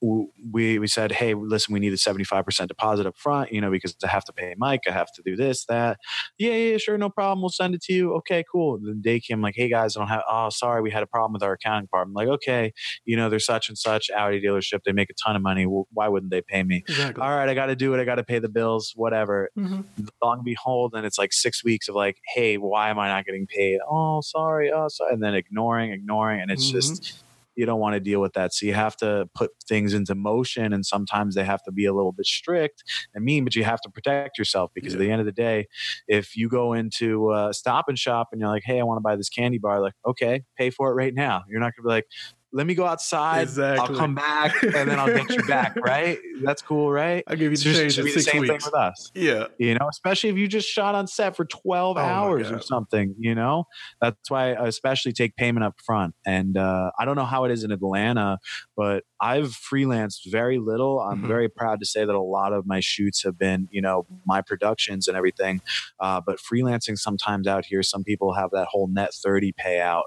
[0.00, 3.60] we we said, hey, listen, we need a seventy five percent deposit up front, you
[3.60, 5.98] know, because I have to pay Mike, I have to do this, that.
[6.38, 7.42] Yeah, yeah, sure, no problem.
[7.42, 8.14] We'll send it to you.
[8.16, 8.78] Okay, cool.
[8.78, 10.22] The day came like, hey guys, I don't have.
[10.28, 12.16] Oh, sorry, we had a problem with our accounting department.
[12.16, 12.72] like, okay,
[13.04, 14.80] you know, there's such and such Audi dealership.
[14.84, 15.66] They make a ton of money.
[15.66, 16.84] Well, why wouldn't they pay me?
[16.88, 17.22] Exactly.
[17.22, 18.00] All right, I got to do it.
[18.00, 18.92] I got to pay the bills.
[18.96, 19.50] Whatever.
[19.58, 19.80] Mm-hmm.
[20.22, 23.26] Long and behold, and it's like six weeks of like, hey, why am I not
[23.26, 23.78] getting paid?
[23.88, 24.72] Oh, sorry.
[24.72, 25.12] Oh, sorry.
[25.12, 26.76] And then ignoring, ignoring, and it's mm-hmm.
[26.76, 27.22] just
[27.56, 28.52] you don't want to deal with that.
[28.54, 31.92] So you have to put things into motion, and sometimes they have to be a
[31.92, 32.84] little bit strict
[33.14, 34.98] and mean, but you have to protect yourself because yeah.
[34.98, 35.66] at the end of the day,
[36.08, 39.02] if you go into a Stop and Shop and you're like, "Hey, I want to
[39.02, 41.44] buy this candy bar," like, okay, pay for it right now.
[41.48, 42.06] You're not gonna be like,
[42.52, 43.42] let me go outside.
[43.42, 43.94] Exactly.
[43.94, 45.76] I'll come back and then I'll get you back.
[45.80, 46.18] Right?
[46.42, 47.24] That's cool, right?
[47.26, 48.64] I'll give you the change in six same weeks.
[48.64, 49.10] thing with us.
[49.14, 49.46] Yeah.
[49.58, 53.14] You know, especially if you just shot on set for 12 oh hours or something,
[53.18, 53.64] you know,
[54.00, 56.14] that's why I especially take payment up front.
[56.26, 58.38] And uh, I don't know how it is in Atlanta,
[58.76, 61.00] but I've freelanced very little.
[61.00, 61.28] I'm mm-hmm.
[61.28, 64.42] very proud to say that a lot of my shoots have been, you know, my
[64.42, 65.60] productions and everything.
[65.98, 70.04] Uh, but freelancing sometimes out here, some people have that whole net 30 payout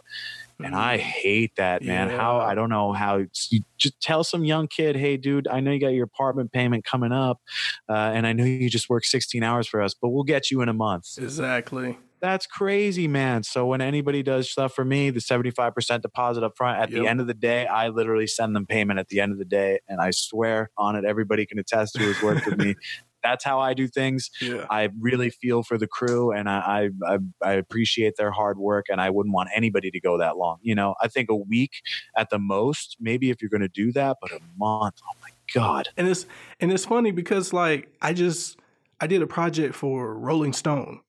[0.59, 1.07] and I mm-hmm.
[1.07, 2.09] hate that, man.
[2.09, 2.17] Yeah.
[2.17, 3.17] How I don't know how
[3.49, 6.85] you just tell some young kid, hey, dude, I know you got your apartment payment
[6.85, 7.41] coming up,
[7.89, 10.61] uh, and I know you just work 16 hours for us, but we'll get you
[10.61, 11.17] in a month.
[11.17, 11.97] Exactly.
[12.23, 13.43] That's crazy, man.
[13.43, 17.01] So when anybody does stuff for me, the 75% deposit up front, at yep.
[17.01, 19.45] the end of the day, I literally send them payment at the end of the
[19.45, 19.79] day.
[19.89, 22.75] And I swear on it, everybody can attest who has worked with me.
[23.23, 24.29] that's how I do things.
[24.41, 24.65] Yeah.
[24.69, 28.99] I really feel for the crew and I, I, I appreciate their hard work and
[28.99, 30.57] I wouldn't want anybody to go that long.
[30.61, 31.71] You know, I think a week
[32.17, 35.29] at the most, maybe if you're going to do that, but a month, oh my
[35.53, 35.89] God.
[35.97, 36.25] And it's,
[36.59, 38.57] and it's funny because like I just,
[38.99, 41.01] I did a project for Rolling Stone.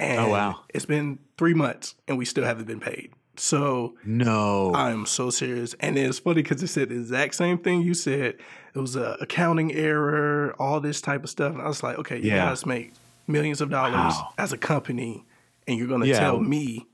[0.00, 0.60] Oh, and oh wow!
[0.68, 3.10] It's been three months and we still haven't been paid.
[3.38, 5.74] So no, I'm so serious.
[5.80, 8.36] And it's funny because it said the exact same thing you said.
[8.74, 11.52] It was a accounting error, all this type of stuff.
[11.52, 12.46] And I was like, okay, you yeah.
[12.46, 12.92] guys make
[13.26, 14.28] millions of dollars wow.
[14.38, 15.24] as a company,
[15.66, 16.18] and you're going to yeah.
[16.18, 16.86] tell me,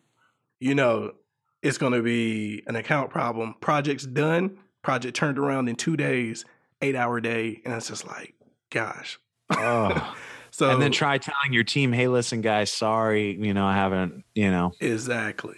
[0.61, 1.13] you know,
[1.63, 3.55] it's going to be an account problem.
[3.61, 4.59] Project's done.
[4.83, 6.45] Project turned around in two days,
[6.83, 8.35] eight hour day, and it's just like,
[8.71, 9.19] gosh.
[9.51, 10.15] Oh.
[10.51, 14.25] so and then try telling your team, hey, listen, guys, sorry, you know, I haven't,
[14.35, 15.57] you know, exactly.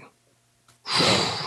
[0.86, 1.04] So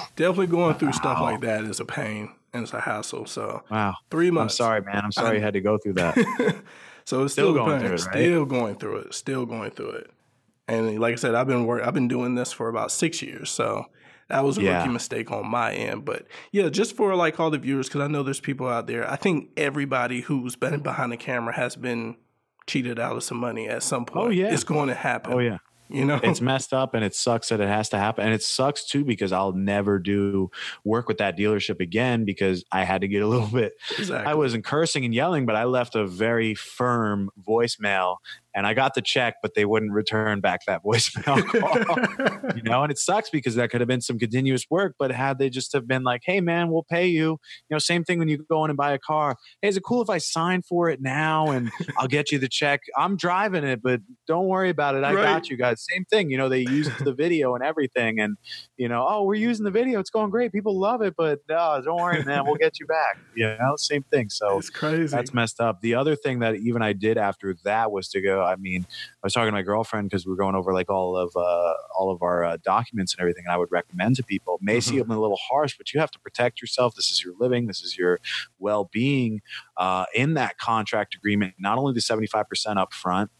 [0.16, 0.94] definitely going through wow.
[0.94, 3.26] stuff like that is a pain and it's a hassle.
[3.26, 4.56] So wow, three months.
[4.60, 5.02] I'm sorry, man.
[5.04, 6.16] I'm sorry I, you had to go through that.
[7.06, 8.06] so it's still, still going through it.
[8.06, 8.14] Right?
[8.14, 9.14] Still going through it.
[9.14, 10.12] Still going through it.
[10.68, 11.86] And like I said, I've been work.
[11.86, 13.50] I've been doing this for about six years.
[13.50, 13.86] So
[14.28, 14.78] that was a yeah.
[14.78, 16.06] rookie mistake on my end.
[16.06, 19.10] But yeah, just for like all the viewers, because I know there's people out there.
[19.10, 22.16] I think everybody who's been behind the camera has been
[22.68, 24.28] cheated out of some money at some oh, point.
[24.28, 25.34] Oh yeah, it's going to oh, happen.
[25.34, 25.58] Oh yeah.
[25.90, 28.24] You know, it's messed up and it sucks that it has to happen.
[28.26, 30.52] And it sucks too because I'll never do
[30.84, 33.74] work with that dealership again because I had to get a little bit.
[33.98, 34.32] Exactly.
[34.32, 38.18] I wasn't cursing and yelling, but I left a very firm voicemail
[38.56, 42.52] and I got the check, but they wouldn't return back that voicemail call.
[42.56, 44.96] you know, and it sucks because that could have been some continuous work.
[44.98, 47.40] But had they just have been like, "Hey, man, we'll pay you," you
[47.72, 49.38] know, same thing when you go in and buy a car.
[49.62, 52.48] Hey, is it cool if I sign for it now and I'll get you the
[52.50, 52.82] check?
[52.98, 55.04] I'm driving it, but don't worry about it.
[55.04, 55.24] I right.
[55.24, 55.86] got you guys.
[55.92, 56.30] Same thing.
[56.30, 58.38] You know, they used the video and everything, and
[58.78, 60.00] you know, oh, we're using the video.
[60.00, 60.52] It's going great.
[60.52, 62.46] People love it, but no, don't worry, man.
[62.46, 63.20] We'll get you back.
[63.36, 64.30] You know, same thing.
[64.30, 65.16] So it's crazy.
[65.16, 65.82] That's messed up.
[65.82, 68.39] The other thing that even I did after that was to go.
[68.42, 71.18] I mean, I was talking to my girlfriend because we are going over like all
[71.18, 74.60] of uh, all of our uh, documents and everything, and I would recommend to people.
[74.62, 74.98] May mm-hmm.
[74.98, 76.96] seem a little harsh, but you have to protect yourself.
[76.96, 77.68] This is your living.
[77.68, 78.20] This is your
[78.60, 79.42] well being.
[79.78, 83.32] Uh, in that contract agreement, not only the seventy five percent up front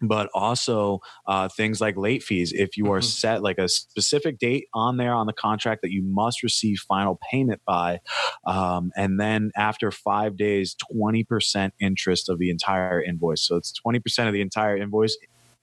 [0.00, 2.52] but also uh, things like late fees.
[2.52, 3.04] If you are mm-hmm.
[3.04, 7.18] set like a specific date on there on the contract that you must receive final
[7.30, 8.00] payment by,
[8.46, 13.42] um, and then after five days, 20% interest of the entire invoice.
[13.42, 15.16] So it's 20% of the entire invoice.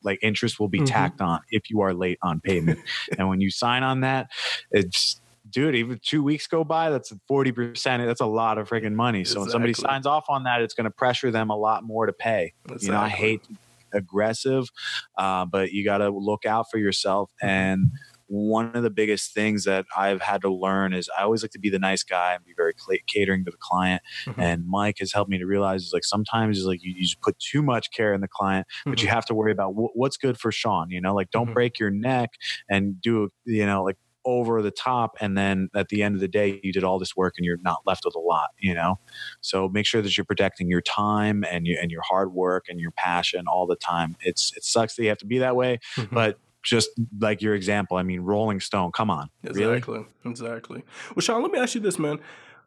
[0.04, 0.86] Like interest will be mm-hmm.
[0.86, 2.80] tacked on if you are late on payment.
[3.18, 4.32] and when you sign on that,
[4.72, 8.06] it's dude, even two weeks go by, that's 40%.
[8.06, 9.22] That's a lot of freaking money.
[9.22, 9.36] Exactly.
[9.36, 12.06] So when somebody signs off on that, it's going to pressure them a lot more
[12.06, 12.54] to pay.
[12.66, 12.88] Exactly.
[12.88, 13.42] You know, I hate
[13.94, 14.70] aggressive,
[15.18, 17.32] uh, but you got to look out for yourself.
[17.44, 17.50] Mm-hmm.
[17.50, 17.92] And
[18.28, 21.60] one of the biggest things that I've had to learn is I always like to
[21.60, 22.74] be the nice guy and be very
[23.08, 24.02] catering to the client.
[24.26, 24.42] Mm-hmm.
[24.42, 27.22] And Mike has helped me to realize is like sometimes is like you, you, just
[27.22, 28.92] put too much care in the client, mm-hmm.
[28.92, 29.16] but you mm-hmm.
[29.16, 30.90] have to worry about w- what's good for Sean.
[30.90, 31.54] You know, like don't mm-hmm.
[31.54, 32.32] break your neck
[32.70, 36.28] and do you know like over the top and then at the end of the
[36.28, 38.98] day you did all this work and you're not left with a lot you know
[39.42, 42.80] so make sure that you're protecting your time and you and your hard work and
[42.80, 45.80] your passion all the time it's it sucks that you have to be that way
[45.96, 46.14] mm-hmm.
[46.14, 50.06] but just like your example i mean rolling stone come on exactly really?
[50.26, 50.84] exactly
[51.16, 52.20] well sean let me ask you this man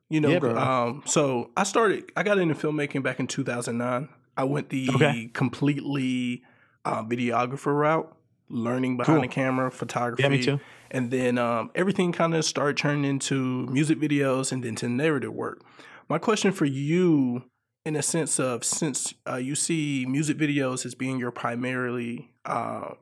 [0.09, 4.45] you know yeah, um, so i started i got into filmmaking back in 2009 i
[4.45, 5.31] went the okay.
[5.33, 6.43] completely
[6.85, 8.15] uh, videographer route
[8.49, 9.23] learning behind cool.
[9.23, 10.61] the camera photography yeah, me too
[10.91, 15.33] and then um, everything kind of started turning into music videos and then to narrative
[15.33, 15.65] work.
[16.09, 17.45] My question for you,
[17.85, 22.95] in a sense of since uh, you see music videos as being your primarily uh,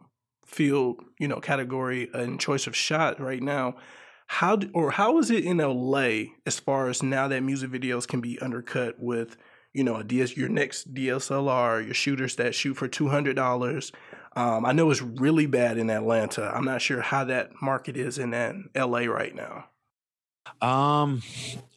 [0.44, 3.76] field, you know, category and choice of shot right now,
[4.26, 8.06] how do, or how is it in LA as far as now that music videos
[8.06, 9.36] can be undercut with
[9.74, 13.92] you know, DS, your next DSLR, your shooters that shoot for two hundred dollars,
[14.36, 16.50] um, I know it's really bad in Atlanta.
[16.54, 18.30] I'm not sure how that market is in
[18.74, 19.66] LA right now.
[20.60, 21.22] Um,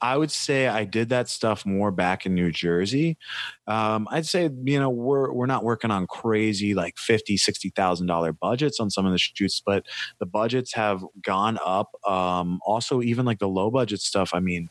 [0.02, 3.18] I would say I did that stuff more back in New Jersey.
[3.66, 8.08] Um, I'd say you know we're we're not working on crazy like fifty, sixty thousand
[8.08, 9.86] dollar budgets on some of the shoots, but
[10.20, 11.92] the budgets have gone up.
[12.06, 14.32] Um, also, even like the low budget stuff.
[14.34, 14.70] I mean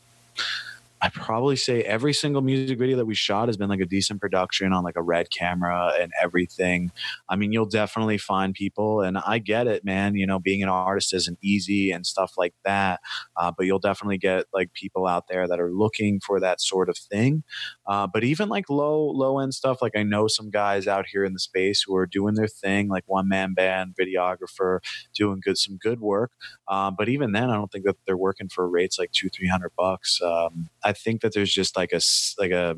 [1.01, 4.19] I probably say every single music video that we shot has been like a decent
[4.19, 6.91] production on like a red camera and everything.
[7.29, 10.15] I mean, you'll definitely find people, and I get it, man.
[10.15, 12.99] You know, being an artist isn't easy and stuff like that,
[13.35, 16.89] uh, but you'll definitely get like people out there that are looking for that sort
[16.89, 17.43] of thing.
[17.85, 21.23] Uh, but even like low low end stuff, like I know some guys out here
[21.23, 24.79] in the space who are doing their thing, like one man band, videographer,
[25.13, 26.31] doing good some good work.
[26.67, 29.47] Um, but even then, I don't think that they're working for rates like two three
[29.47, 30.19] hundred bucks.
[30.21, 31.99] Um, I think that there's just like a
[32.39, 32.75] like a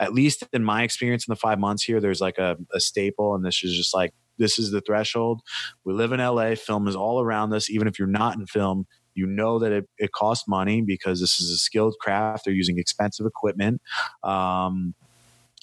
[0.00, 3.34] at least in my experience in the five months here, there's like a, a staple,
[3.34, 5.42] and this is just like this is the threshold.
[5.84, 6.54] We live in LA.
[6.54, 7.68] Film is all around us.
[7.68, 11.38] Even if you're not in film, you know that it, it costs money because this
[11.38, 12.46] is a skilled craft.
[12.46, 13.80] They're using expensive equipment.
[14.22, 14.94] Um,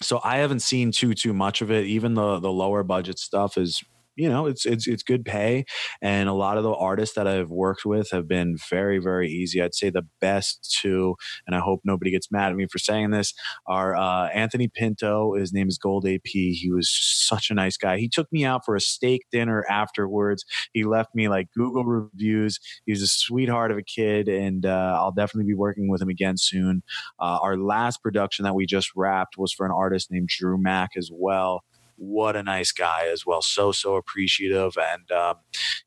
[0.02, 1.86] so I haven't seen too too much of it.
[1.86, 3.84] Even the the lower budget stuff is
[4.16, 5.66] you know it's it's it's good pay
[6.02, 9.62] and a lot of the artists that I've worked with have been very very easy.
[9.62, 11.16] I'd say the best two
[11.48, 13.34] and I hope nobody gets mad at me for saying this
[13.68, 17.98] are uh, Anthony Pinto his name is Gold AP he was such a nice guy.
[17.98, 20.46] He took me out for a steak dinner afterwards.
[20.74, 22.60] He left me like Google reviews.
[22.86, 26.10] He was a sweetheart of a kid and uh, I'll definitely be working with him
[26.10, 26.84] again soon.
[27.20, 30.92] Uh, our last production that we just wrapped was for an artist named Drew Mack
[30.98, 31.64] as well
[32.02, 33.44] what a nice guy as well.
[33.44, 34.76] So, so appreciative.
[34.76, 35.36] And, um,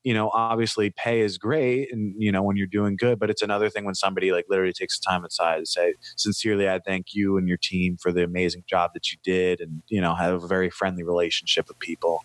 [0.01, 3.41] you know, obviously pay is great and, you know, when you're doing good, but it's
[3.41, 7.13] another thing when somebody like literally takes the time aside to say, sincerely, I thank
[7.13, 10.41] you and your team for the amazing job that you did and, you know, have
[10.41, 12.23] a very friendly relationship with people.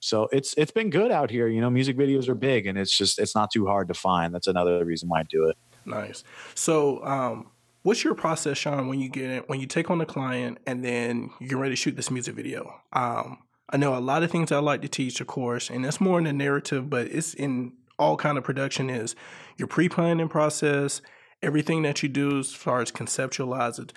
[0.00, 1.48] So it's it's been good out here.
[1.48, 4.34] You know, music videos are big and it's just it's not too hard to find.
[4.34, 5.56] That's another reason why I do it.
[5.86, 6.24] Nice.
[6.54, 7.50] So um
[7.82, 10.84] what's your process, Sean, when you get it, when you take on a client and
[10.84, 12.80] then you're ready to shoot this music video?
[12.92, 13.38] Um,
[13.70, 16.18] I know a lot of things I like to teach, of course, and that's more
[16.18, 19.14] in the narrative, but it's in all kind of production is
[19.56, 21.02] your pre-planning process,
[21.42, 23.92] everything that you do as far as conceptualize it.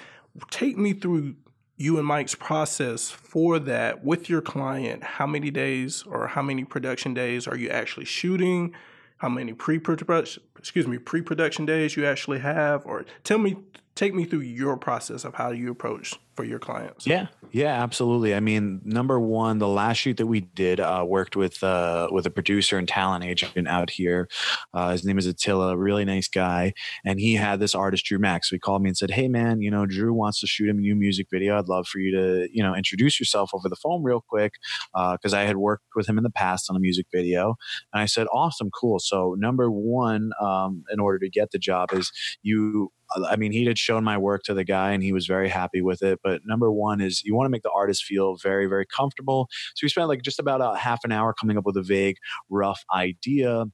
[0.50, 1.36] Take me through
[1.78, 5.04] you and Mike's process for that with your client.
[5.04, 8.74] How many days or how many production days are you actually shooting?
[9.22, 12.84] How many pre-production, excuse me, pre-production days you actually have?
[12.88, 13.58] Or tell me,
[13.94, 17.06] take me through your process of how you approach for your clients.
[17.06, 18.34] Yeah, yeah, absolutely.
[18.34, 22.26] I mean, number one, the last shoot that we did uh, worked with uh, with
[22.26, 24.28] a producer and talent agent out here.
[24.74, 26.74] Uh, his name is Attila, really nice guy,
[27.06, 28.50] and he had this artist Drew Max.
[28.50, 30.74] So he called me and said, "Hey, man, you know, Drew wants to shoot a
[30.74, 31.60] new music video.
[31.60, 34.54] I'd love for you to, you know, introduce yourself over the phone real quick
[34.94, 37.56] because uh, I had worked with him in the past on a music video."
[37.94, 41.94] And I said, "Awesome, cool." So number one, um, in order to get the job,
[41.94, 42.12] is
[42.42, 42.92] you
[43.30, 45.82] I mean, he had shown my work to the guy and he was very happy
[45.82, 46.20] with it.
[46.24, 49.48] But number one is you want to make the artist feel very, very comfortable.
[49.76, 52.18] So we spent like just about a half an hour coming up with a vague,
[52.50, 53.66] rough idea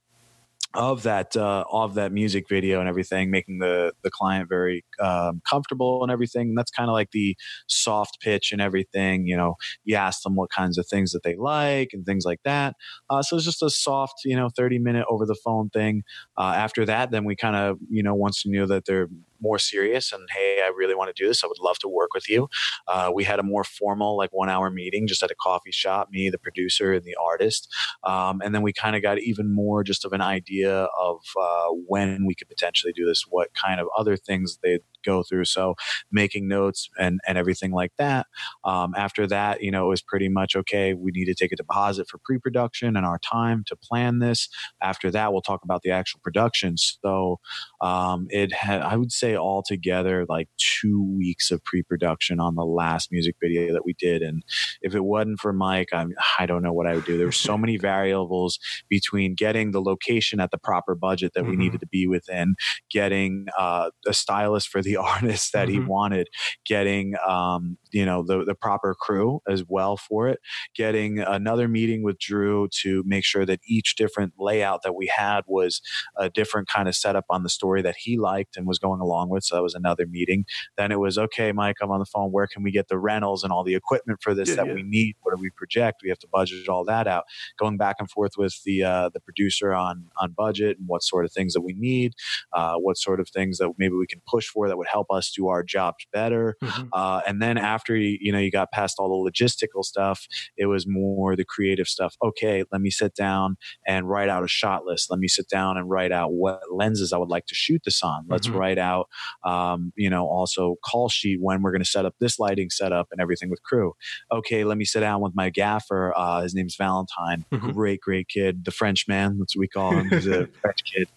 [0.74, 5.40] of that uh, of that music video and everything, making the the client very um,
[5.48, 6.48] comfortable and everything.
[6.48, 7.36] And that's kind of like the
[7.68, 9.26] soft pitch and everything.
[9.26, 9.54] You know,
[9.84, 12.76] you ask them what kinds of things that they like and things like that.
[13.08, 16.02] Uh, so it's just a soft, you know, thirty minute over the phone thing.
[16.36, 19.08] Uh, after that, then we kind of, you know, once you know that they're
[19.40, 22.14] more serious and hey i really want to do this i would love to work
[22.14, 22.48] with you.
[22.86, 26.08] Uh, we had a more formal like one hour meeting just at a coffee shop
[26.10, 27.72] me the producer and the artist
[28.04, 31.68] um, and then we kind of got even more just of an idea of uh,
[31.86, 35.44] when we could potentially do this what kind of other things they'd go through.
[35.44, 35.74] So
[36.10, 38.26] making notes and, and everything like that.
[38.64, 40.94] Um, after that, you know, it was pretty much okay.
[40.94, 44.48] We need to take a deposit for pre production and our time to plan this.
[44.82, 46.76] After that, we'll talk about the actual production.
[46.76, 47.38] So
[47.80, 52.64] um, it had, I would say, altogether like two weeks of pre production on the
[52.64, 54.22] last music video that we did.
[54.22, 54.42] And
[54.82, 57.16] if it wasn't for Mike, I'm, I don't know what I would do.
[57.16, 61.52] There were so many variables between getting the location at the proper budget that we
[61.52, 61.60] mm-hmm.
[61.60, 62.54] needed to be within,
[62.90, 65.82] getting uh, a stylist for the artist that mm-hmm.
[65.82, 66.28] he wanted,
[66.64, 70.40] getting um, you know the the proper crew as well for it,
[70.74, 75.42] getting another meeting with Drew to make sure that each different layout that we had
[75.46, 75.80] was
[76.16, 79.30] a different kind of setup on the story that he liked and was going along
[79.30, 79.44] with.
[79.44, 80.44] So that was another meeting.
[80.76, 82.30] Then it was okay, Mike, I'm on the phone.
[82.30, 84.74] Where can we get the rentals and all the equipment for this yeah, that yeah.
[84.74, 85.16] we need?
[85.22, 86.00] What do we project?
[86.02, 87.24] We have to budget all that out.
[87.58, 91.24] Going back and forth with the uh, the producer on on budget and what sort
[91.24, 92.14] of things that we need,
[92.52, 95.30] uh, what sort of things that maybe we can push for that would help us
[95.30, 96.56] do our jobs better.
[96.62, 96.88] Mm-hmm.
[96.92, 100.26] Uh, and then after you, you know you got past all the logistical stuff,
[100.56, 102.16] it was more the creative stuff.
[102.22, 103.56] Okay, let me sit down
[103.86, 105.10] and write out a shot list.
[105.10, 108.02] Let me sit down and write out what lenses I would like to shoot this
[108.02, 108.24] on.
[108.28, 108.56] Let's mm-hmm.
[108.56, 109.08] write out,
[109.44, 113.08] um, you know, also call sheet when we're going to set up this lighting setup
[113.10, 113.94] and everything with crew.
[114.32, 116.12] Okay, let me sit down with my gaffer.
[116.16, 117.44] Uh, his name's Valentine.
[117.52, 117.70] Mm-hmm.
[117.70, 118.64] Great, great kid.
[118.64, 119.38] The Frenchman.
[119.38, 120.08] That's what we call him.
[120.10, 121.08] He's a French kid.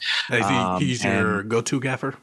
[0.44, 2.16] Um, he's your go-to gaffer.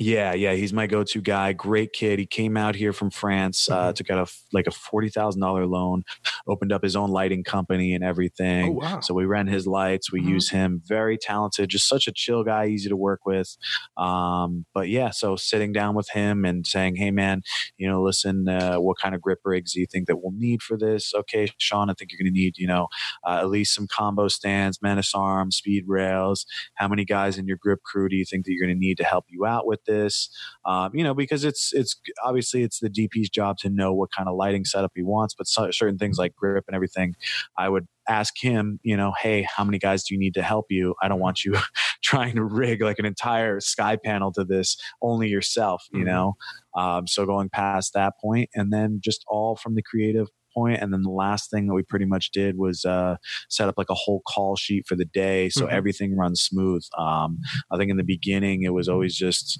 [0.00, 1.52] Yeah, yeah, he's my go-to guy.
[1.52, 2.20] Great kid.
[2.20, 3.94] He came out here from France, uh, mm-hmm.
[3.94, 6.04] took out a like a forty thousand dollar loan,
[6.46, 8.68] opened up his own lighting company and everything.
[8.68, 9.00] Oh, wow.
[9.00, 10.12] So we rent his lights.
[10.12, 10.28] We mm-hmm.
[10.28, 10.82] use him.
[10.86, 11.68] Very talented.
[11.68, 13.56] Just such a chill guy, easy to work with.
[13.96, 17.42] Um, but yeah, so sitting down with him and saying, "Hey, man,
[17.76, 20.62] you know, listen, uh, what kind of grip rigs do you think that we'll need
[20.62, 21.12] for this?
[21.12, 22.86] Okay, Sean, I think you're going to need, you know,
[23.26, 26.46] uh, at least some combo stands, menace arms, speed rails.
[26.76, 28.98] How many guys in your grip crew do you think that you're going to need
[28.98, 30.30] to help you out with?" This
[30.66, 34.28] um, you know because it's it's obviously it's the dp's job to know what kind
[34.28, 37.14] of lighting setup he wants but certain things like grip and everything
[37.56, 40.66] i would ask him you know hey how many guys do you need to help
[40.70, 41.56] you i don't want you
[42.02, 46.08] trying to rig like an entire sky panel to this only yourself you mm-hmm.
[46.08, 46.34] know
[46.76, 50.28] um, so going past that point and then just all from the creative
[50.58, 50.80] point.
[50.80, 53.16] And then the last thing that we pretty much did was uh,
[53.48, 55.74] set up like a whole call sheet for the day so mm-hmm.
[55.74, 56.84] everything runs smooth.
[56.96, 57.38] Um,
[57.70, 59.58] I think in the beginning, it was always just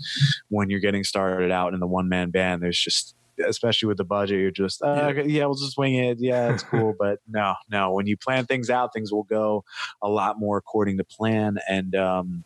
[0.49, 3.14] when you're getting started out in the one man band, there's just
[3.46, 5.22] especially with the budget, you're just uh, yeah.
[5.22, 6.18] yeah, we'll just wing it.
[6.20, 6.94] Yeah, it's cool.
[6.99, 9.64] but no, no, when you plan things out, things will go
[10.03, 11.59] a lot more according to plan.
[11.68, 12.44] And um,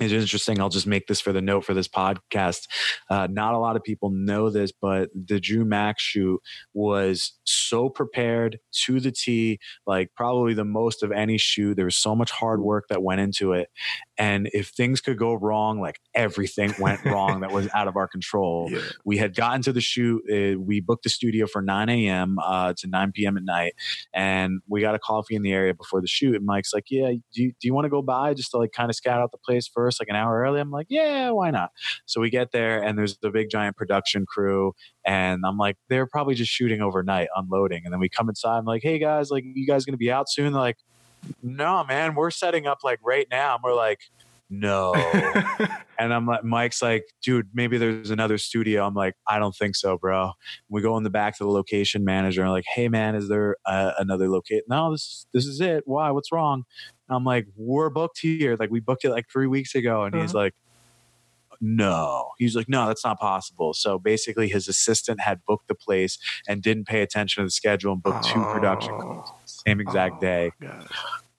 [0.00, 0.60] it's interesting.
[0.60, 2.68] I'll just make this for the note for this podcast.
[3.08, 6.40] Uh, not a lot of people know this, but the Drew Max shoot
[6.72, 11.74] was so prepared to the T, like probably the most of any shoot.
[11.74, 13.68] There was so much hard work that went into it.
[14.20, 18.06] And if things could go wrong, like everything went wrong that was out of our
[18.06, 18.68] control.
[18.70, 18.80] Yeah.
[19.04, 20.22] We had gotten to the shoot.
[20.30, 22.38] Uh, we booked the studio for 9 a.m.
[22.38, 23.38] Uh, to 9 p.m.
[23.38, 23.72] at night.
[24.12, 26.36] And we got a coffee in the area before the shoot.
[26.36, 28.72] And Mike's like, Yeah, do you, do you want to go by just to like
[28.72, 30.00] kind of scout out the place first?
[30.00, 30.60] like an hour early.
[30.60, 31.70] I'm like, yeah, why not?
[32.06, 34.72] So we get there and there's the big giant production crew.
[35.06, 37.82] And I'm like, they're probably just shooting overnight, unloading.
[37.84, 38.58] And then we come inside.
[38.58, 40.52] I'm like, hey guys, like, you guys going to be out soon?
[40.52, 40.78] They're like,
[41.42, 43.54] no, man, we're setting up like right now.
[43.54, 44.00] And we're like,
[44.50, 44.94] no.
[45.98, 48.84] and I'm like, Mike's like, dude, maybe there's another studio.
[48.84, 50.32] I'm like, I don't think so, bro.
[50.68, 53.56] We go in the back to the location manager and like, hey man, is there
[53.64, 54.64] uh, another location?
[54.68, 55.84] No, this this is it.
[55.86, 56.10] Why?
[56.10, 56.64] What's wrong?
[57.08, 58.56] I'm like, we're booked here.
[58.58, 60.22] Like we booked it like three weeks ago, and uh-huh.
[60.22, 60.54] he's like,
[61.60, 62.30] no.
[62.38, 63.74] He's like, no, that's not possible.
[63.74, 67.92] So basically, his assistant had booked the place and didn't pay attention to the schedule
[67.92, 68.32] and booked oh.
[68.32, 69.24] two production oh.
[69.44, 70.50] same exact oh, day.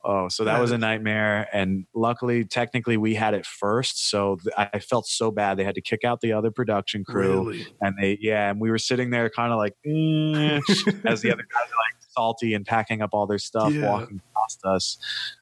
[0.04, 1.48] Oh, so that was a nightmare.
[1.54, 4.10] And luckily, technically, we had it first.
[4.10, 5.58] So th- I felt so bad.
[5.58, 7.50] They had to kick out the other production crew.
[7.50, 7.68] Really?
[7.82, 10.60] And they, yeah, and we were sitting there kind of like, eh,
[11.06, 13.90] as the other guys are like salty and packing up all their stuff, yeah.
[13.90, 14.98] walking past us.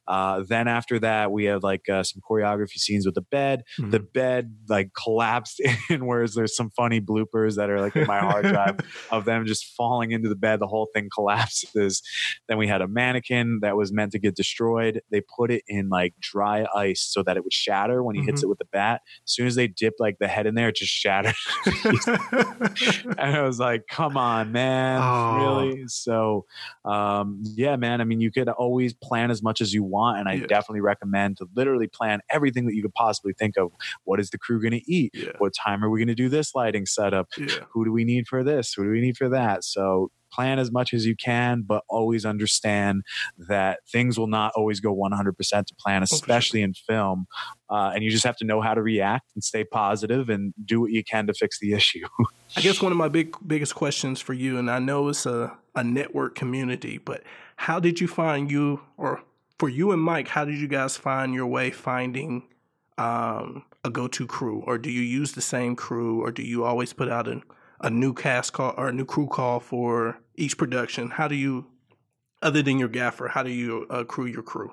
[0.06, 3.62] Uh, then after that, we had like uh, some choreography scenes with the bed.
[3.78, 3.90] Mm-hmm.
[3.90, 5.60] The bed like collapsed
[5.90, 9.46] in, whereas there's some funny bloopers that are like in my hard drive of them
[9.46, 10.60] just falling into the bed.
[10.60, 12.02] The whole thing collapses.
[12.48, 15.00] Then we had a mannequin that was meant to get destroyed.
[15.10, 18.30] They put it in like dry ice so that it would shatter when he mm-hmm.
[18.30, 19.02] hits it with the bat.
[19.24, 21.34] As soon as they dip like the head in there, it just shattered.
[21.66, 25.00] and I was like, come on, man.
[25.02, 25.60] Oh.
[25.62, 25.84] Really?
[25.88, 26.46] So,
[26.84, 28.00] um, yeah, man.
[28.00, 30.18] I mean, you could always plan as much as you want.
[30.18, 30.46] And I yeah.
[30.46, 33.72] definitely recommend to literally plan everything that you could possibly think of.
[34.04, 35.12] What is the crew going to eat?
[35.14, 35.32] Yeah.
[35.38, 37.28] What time are we going to do this lighting setup?
[37.38, 37.64] Yeah.
[37.72, 38.72] Who do we need for this?
[38.74, 39.64] Who do we need for that?
[39.64, 43.02] So plan as much as you can, but always understand
[43.36, 47.26] that things will not always go 100% to plan, especially oh, in film.
[47.68, 50.80] Uh, and you just have to know how to react and stay positive and do
[50.80, 52.06] what you can to fix the issue.
[52.56, 55.56] I guess one of my big biggest questions for you, and I know it's a,
[55.74, 57.22] a network community, but
[57.56, 59.22] how did you find you, or
[59.58, 62.48] for you and Mike, how did you guys find your way finding
[62.98, 66.92] um, a go-to crew, or do you use the same crew, or do you always
[66.92, 67.40] put out a,
[67.80, 71.10] a new cast call or a new crew call for each production?
[71.10, 71.66] How do you,
[72.42, 74.72] other than your gaffer, how do you uh, crew your crew?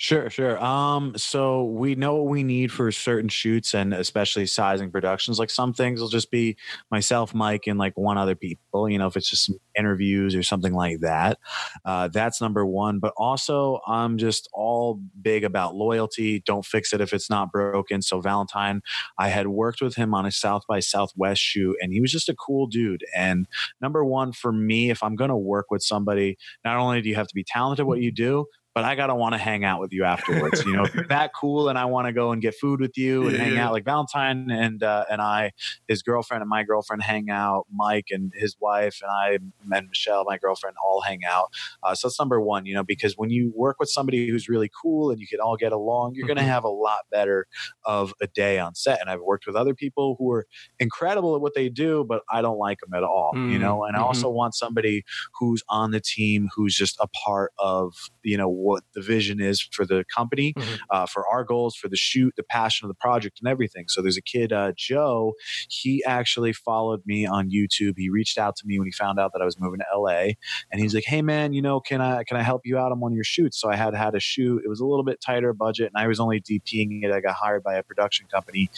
[0.00, 0.62] Sure, sure.
[0.64, 5.40] Um, so we know what we need for certain shoots and especially sizing productions.
[5.40, 6.56] Like some things will just be
[6.88, 10.72] myself, Mike, and like one other people, you know, if it's just interviews or something
[10.72, 11.38] like that.
[11.84, 13.00] Uh, that's number one.
[13.00, 16.44] But also I'm just all big about loyalty.
[16.46, 18.00] Don't fix it if it's not broken.
[18.00, 18.82] So Valentine,
[19.18, 22.28] I had worked with him on a South by Southwest shoot and he was just
[22.28, 23.04] a cool dude.
[23.16, 23.48] And
[23.80, 27.26] number one for me, if I'm gonna work with somebody, not only do you have
[27.28, 30.04] to be talented what you do, but I gotta want to hang out with you
[30.04, 30.64] afterwards.
[30.64, 32.96] you know, if you're that cool and I want to go and get food with
[32.96, 33.66] you and yeah, hang yeah.
[33.66, 35.52] out, like Valentine and uh, and I,
[35.88, 37.66] his girlfriend and my girlfriend hang out.
[37.72, 39.38] Mike and his wife and I
[39.76, 41.52] and Michelle, my girlfriend, all hang out.
[41.82, 42.66] Uh, so that's number one.
[42.66, 45.56] You know, because when you work with somebody who's really cool and you can all
[45.56, 46.36] get along, you're mm-hmm.
[46.36, 47.46] gonna have a lot better
[47.84, 49.00] of a day on set.
[49.00, 50.46] And I've worked with other people who are
[50.78, 53.32] incredible at what they do, but I don't like them at all.
[53.34, 53.52] Mm-hmm.
[53.52, 55.04] You know, and I also want somebody
[55.38, 59.60] who's on the team who's just a part of you know what the vision is
[59.60, 60.74] for the company, mm-hmm.
[60.90, 63.86] uh, for our goals, for the shoot, the passion of the project, and everything.
[63.88, 65.32] So there's a kid, uh, Joe.
[65.68, 67.94] He actually followed me on YouTube.
[67.96, 70.34] He reached out to me when he found out that I was moving to LA,
[70.70, 73.00] and he's like, "Hey man, you know, can I can I help you out on
[73.00, 74.62] one of your shoots?" So I had had a shoot.
[74.64, 77.10] It was a little bit tighter budget, and I was only DPing it.
[77.10, 78.70] I got hired by a production company,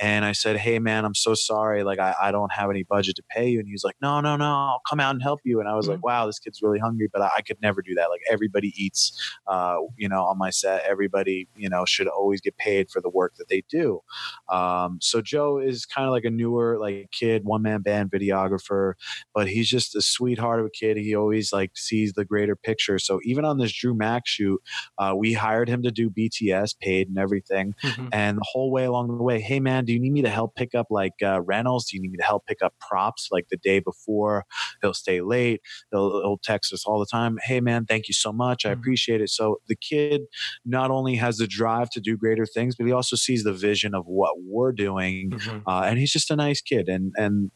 [0.00, 1.82] and I said, "Hey man, I'm so sorry.
[1.82, 4.20] Like I, I don't have any budget to pay you." And he was like, "No,
[4.20, 5.94] no, no, I'll come out and help you." And I was mm-hmm.
[5.94, 8.10] like, "Wow, this kid's really hungry," but I, I could never do that.
[8.10, 9.13] Like everybody eats
[9.46, 13.08] uh, you know, on my set, everybody, you know, should always get paid for the
[13.08, 14.00] work that they do.
[14.48, 18.94] Um, so Joe is kind of like a newer, like kid, one man band videographer,
[19.34, 20.96] but he's just a sweetheart of a kid.
[20.96, 22.98] He always like sees the greater picture.
[22.98, 24.60] So even on this Drew Mack shoot,
[24.98, 27.74] uh, we hired him to do BTS, paid and everything.
[27.82, 28.08] Mm-hmm.
[28.12, 30.54] And the whole way along the way, hey man, do you need me to help
[30.54, 31.86] pick up like uh, rentals?
[31.86, 34.44] Do you need me to help pick up props like the day before?
[34.82, 35.60] He'll stay late.
[35.90, 37.38] He'll, he'll text us all the time.
[37.42, 38.64] Hey man, thank you so much.
[38.64, 38.80] I mm-hmm.
[38.80, 39.30] appreciate it.
[39.30, 40.22] So the kid
[40.64, 43.94] not only has the drive to do greater things, but he also sees the vision
[43.94, 45.30] of what we're doing.
[45.30, 45.68] Mm-hmm.
[45.68, 46.88] Uh, and he's just a nice kid.
[46.88, 47.50] And, and,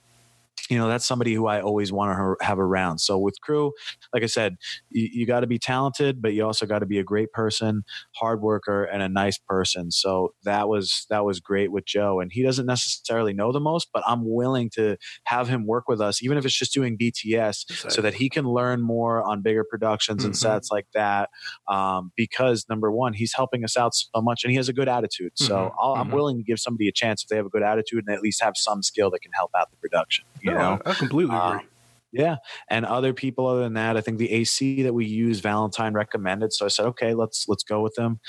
[0.68, 2.98] you know that's somebody who I always want to have around.
[2.98, 3.72] So with crew,
[4.12, 4.56] like I said,
[4.90, 7.82] you, you got to be talented, but you also got to be a great person,
[8.16, 9.90] hard worker, and a nice person.
[9.90, 13.88] So that was that was great with Joe, and he doesn't necessarily know the most,
[13.92, 17.64] but I'm willing to have him work with us, even if it's just doing BTS,
[17.70, 17.90] exactly.
[17.90, 20.38] so that he can learn more on bigger productions and mm-hmm.
[20.38, 21.30] sets like that.
[21.68, 24.88] Um, because number one, he's helping us out so much, and he has a good
[24.88, 25.32] attitude.
[25.36, 26.00] So mm-hmm.
[26.00, 26.14] I'm mm-hmm.
[26.14, 28.42] willing to give somebody a chance if they have a good attitude and at least
[28.42, 30.24] have some skill that can help out the production.
[30.40, 31.68] You no, know, I completely uh, agree.
[32.12, 32.36] Yeah.
[32.70, 36.54] And other people other than that, I think the AC that we use, Valentine recommended.
[36.54, 38.20] So I said, okay, let's let's go with them.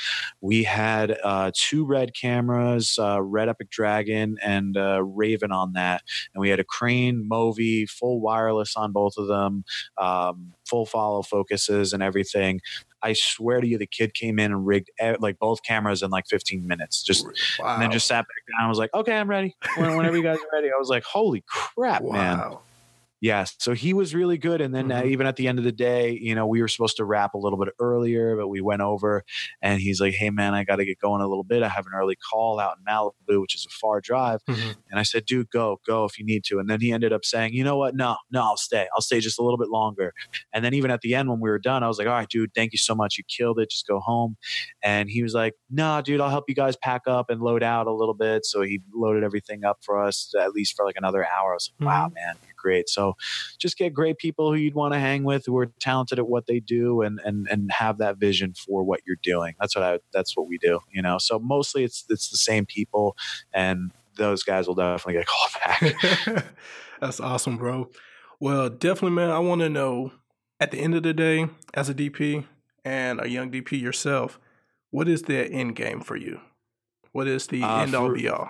[0.41, 6.01] We had uh, two red cameras, uh, Red Epic Dragon and uh, Raven on that.
[6.33, 9.63] And we had a crane, Movi, full wireless on both of them,
[9.97, 12.59] um, full follow focuses and everything.
[13.01, 14.89] I swear to you, the kid came in and rigged
[15.19, 17.03] like both cameras in like 15 minutes.
[17.03, 17.25] Just
[17.59, 17.73] wow.
[17.73, 18.65] and then just sat back down.
[18.65, 19.55] I was like, okay, I'm ready.
[19.77, 22.13] Whenever you guys are ready, I was like, holy crap, wow.
[22.13, 22.57] man.
[23.21, 24.61] Yeah, so he was really good.
[24.61, 25.07] And then uh, mm-hmm.
[25.07, 27.33] uh, even at the end of the day, you know, we were supposed to wrap
[27.33, 29.23] a little bit earlier, but we went over
[29.61, 31.61] and he's like, hey, man, I got to get going a little bit.
[31.61, 34.39] I have an early call out in Malibu, which is a far drive.
[34.45, 34.71] Mm-hmm.
[34.89, 36.59] And I said, dude, go, go if you need to.
[36.59, 37.93] And then he ended up saying, you know what?
[37.93, 38.87] No, no, I'll stay.
[38.95, 40.13] I'll stay just a little bit longer.
[40.53, 42.29] And then even at the end, when we were done, I was like, all right,
[42.29, 43.17] dude, thank you so much.
[43.17, 43.69] You killed it.
[43.69, 44.37] Just go home.
[44.81, 47.87] And he was like, nah, dude, I'll help you guys pack up and load out
[47.87, 48.45] a little bit.
[48.45, 51.51] So he loaded everything up for us, at least for like another hour.
[51.51, 52.13] I was like, wow, mm-hmm.
[52.13, 52.89] man, great.
[52.89, 53.13] So
[53.57, 56.45] just get great people who you'd want to hang with who are talented at what
[56.47, 59.55] they do and and and have that vision for what you're doing.
[59.59, 61.17] That's what I that's what we do, you know.
[61.17, 63.15] So mostly it's it's the same people
[63.53, 65.95] and those guys will definitely get called
[66.35, 66.45] back.
[67.01, 67.89] that's awesome, bro.
[68.39, 70.11] Well, definitely man, I want to know
[70.59, 72.45] at the end of the day as a DP
[72.85, 74.39] and a young DP yourself,
[74.91, 76.41] what is the end game for you?
[77.11, 78.49] What is the uh, end all be all?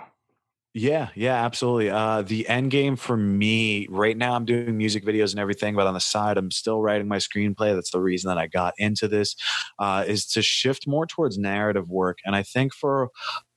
[0.72, 1.90] Yeah, yeah, absolutely.
[1.90, 5.88] Uh, the end game for me right now, I'm doing music videos and everything, but
[5.88, 7.74] on the side, I'm still writing my screenplay.
[7.74, 9.34] That's the reason that I got into this,
[9.80, 12.18] uh, is to shift more towards narrative work.
[12.24, 13.08] And I think for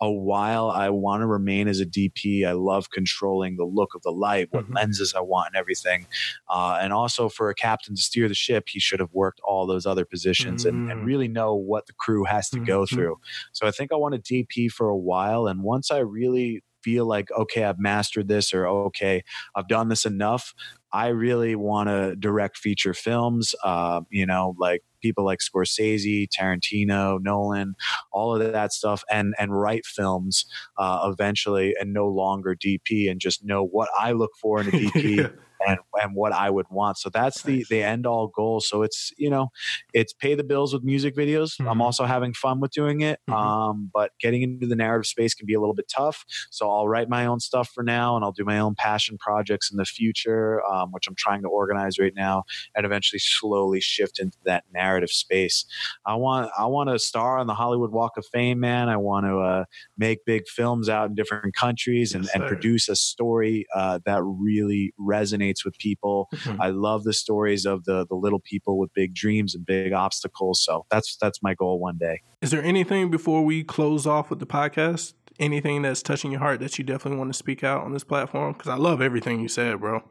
[0.01, 2.47] a while, I want to remain as a DP.
[2.47, 4.73] I love controlling the look of the light, what mm-hmm.
[4.73, 6.07] lenses I want, and everything.
[6.49, 9.67] Uh, and also for a captain to steer the ship, he should have worked all
[9.67, 10.75] those other positions mm-hmm.
[10.75, 11.05] and, and, mm.
[11.05, 12.65] really know what the crew has to mm-hmm.
[12.65, 13.19] go through.
[13.51, 15.45] So I think I want to DP for a while.
[15.45, 19.23] And once I really feel like, okay, I've mastered this or okay,
[19.55, 20.53] I've done this enough.
[20.91, 27.19] I really want to direct feature films, uh, you know, like people like Scorsese, Tarantino,
[27.19, 27.75] Nolan,
[28.11, 30.45] all of that stuff, and and write films
[30.77, 34.71] uh, eventually, and no longer DP, and just know what I look for in a
[34.71, 35.37] DP.
[35.67, 36.97] and and what I would want.
[36.97, 38.59] So that's the the end all goal.
[38.61, 39.49] So it's you know,
[39.93, 41.55] it's pay the bills with music videos.
[41.55, 41.69] Mm-hmm.
[41.69, 43.19] I'm also having fun with doing it.
[43.29, 43.39] Mm-hmm.
[43.39, 46.25] Um, but getting into the narrative space can be a little bit tough.
[46.51, 49.71] So I'll write my own stuff for now, and I'll do my own passion projects
[49.71, 52.43] in the future, um, which I'm trying to organize right now,
[52.75, 55.65] and eventually slowly shift into that narrative space.
[56.05, 58.89] I want I want to star on the Hollywood Walk of Fame, man.
[58.89, 59.65] I want to uh,
[59.97, 64.21] make big films out in different countries and, yes, and produce a story uh, that
[64.23, 66.29] really resonates resonates with people.
[66.33, 66.61] Mm-hmm.
[66.61, 70.63] I love the stories of the the little people with big dreams and big obstacles.
[70.63, 72.21] So that's that's my goal one day.
[72.41, 75.13] Is there anything before we close off with the podcast?
[75.39, 78.53] Anything that's touching your heart that you definitely want to speak out on this platform?
[78.53, 80.03] Because I love everything you said, bro.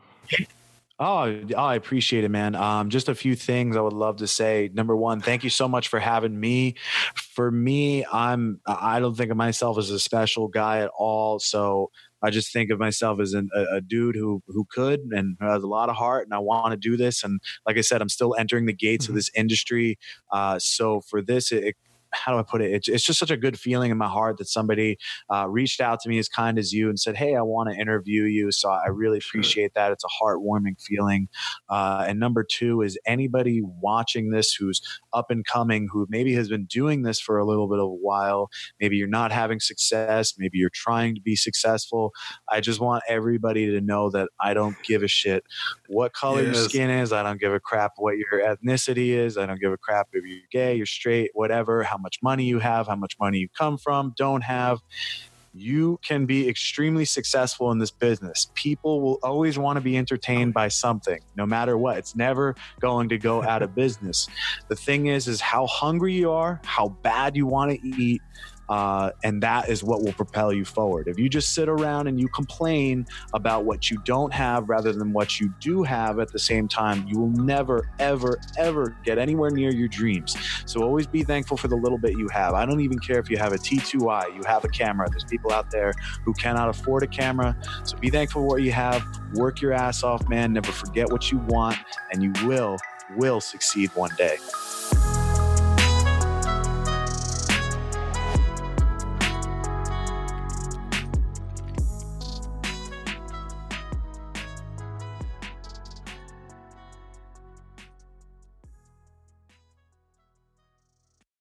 [0.99, 2.55] Oh, oh, I appreciate it, man.
[2.55, 4.71] Um, just a few things I would love to say.
[4.73, 6.75] Number one, thank you so much for having me.
[7.15, 11.39] For me, I'm I don't think of myself as a special guy at all.
[11.39, 11.91] So
[12.23, 15.63] I just think of myself as an, a, a, dude who who could and has
[15.63, 17.25] a lot of heart, and I want to do this.
[17.25, 19.13] And like I said, I'm still entering the gates mm-hmm.
[19.13, 19.99] of this industry.
[20.31, 21.77] Uh, so for this, it, it
[22.13, 22.73] how do I put it?
[22.73, 24.99] It's, it's just such a good feeling in my heart that somebody
[25.33, 27.77] uh, reached out to me as kind as you and said, Hey, I want to
[27.77, 28.53] interview you.
[28.53, 29.93] So I really appreciate that.
[29.93, 31.29] It's a heartwarming feeling.
[31.69, 34.81] Uh, and number two is anybody watching this who's
[35.13, 37.89] up and coming, who maybe has been doing this for a little bit of a
[37.89, 38.51] while.
[38.81, 40.35] Maybe you're not having success.
[40.39, 42.13] Maybe you're trying to be successful.
[42.51, 45.45] I just want everybody to know that I don't give a shit
[45.89, 46.55] what color yes.
[46.55, 47.13] your skin is.
[47.13, 49.37] I don't give a crap what your ethnicity is.
[49.37, 52.59] I don't give a crap if you're gay, you're straight, whatever, how much money you
[52.59, 54.81] have, how much money you come from, don't have.
[55.55, 58.51] You can be extremely successful in this business.
[58.55, 61.99] People will always want to be entertained by something, no matter what.
[61.99, 64.29] It's never going to go out of business.
[64.69, 68.23] The thing is, is how hungry you are, how bad you want to eat,
[68.73, 71.07] uh, and that is what will propel you forward.
[71.07, 75.13] If you just sit around and you complain about what you don't have rather than
[75.13, 79.51] what you do have at the same time, you will never, ever, ever get anywhere
[79.51, 80.35] near your dreams.
[80.65, 82.55] So always be thankful for the little bit you have.
[82.55, 85.07] I don't even care if you have a T2i, you have a camera.
[85.11, 85.93] There's people out there
[86.25, 87.55] who cannot afford a camera.
[87.85, 89.05] So be thankful for what you have.
[89.35, 90.55] Work your ass off, man.
[90.55, 91.77] Never forget what you want,
[92.11, 92.79] and you will,
[93.19, 94.39] will succeed one day.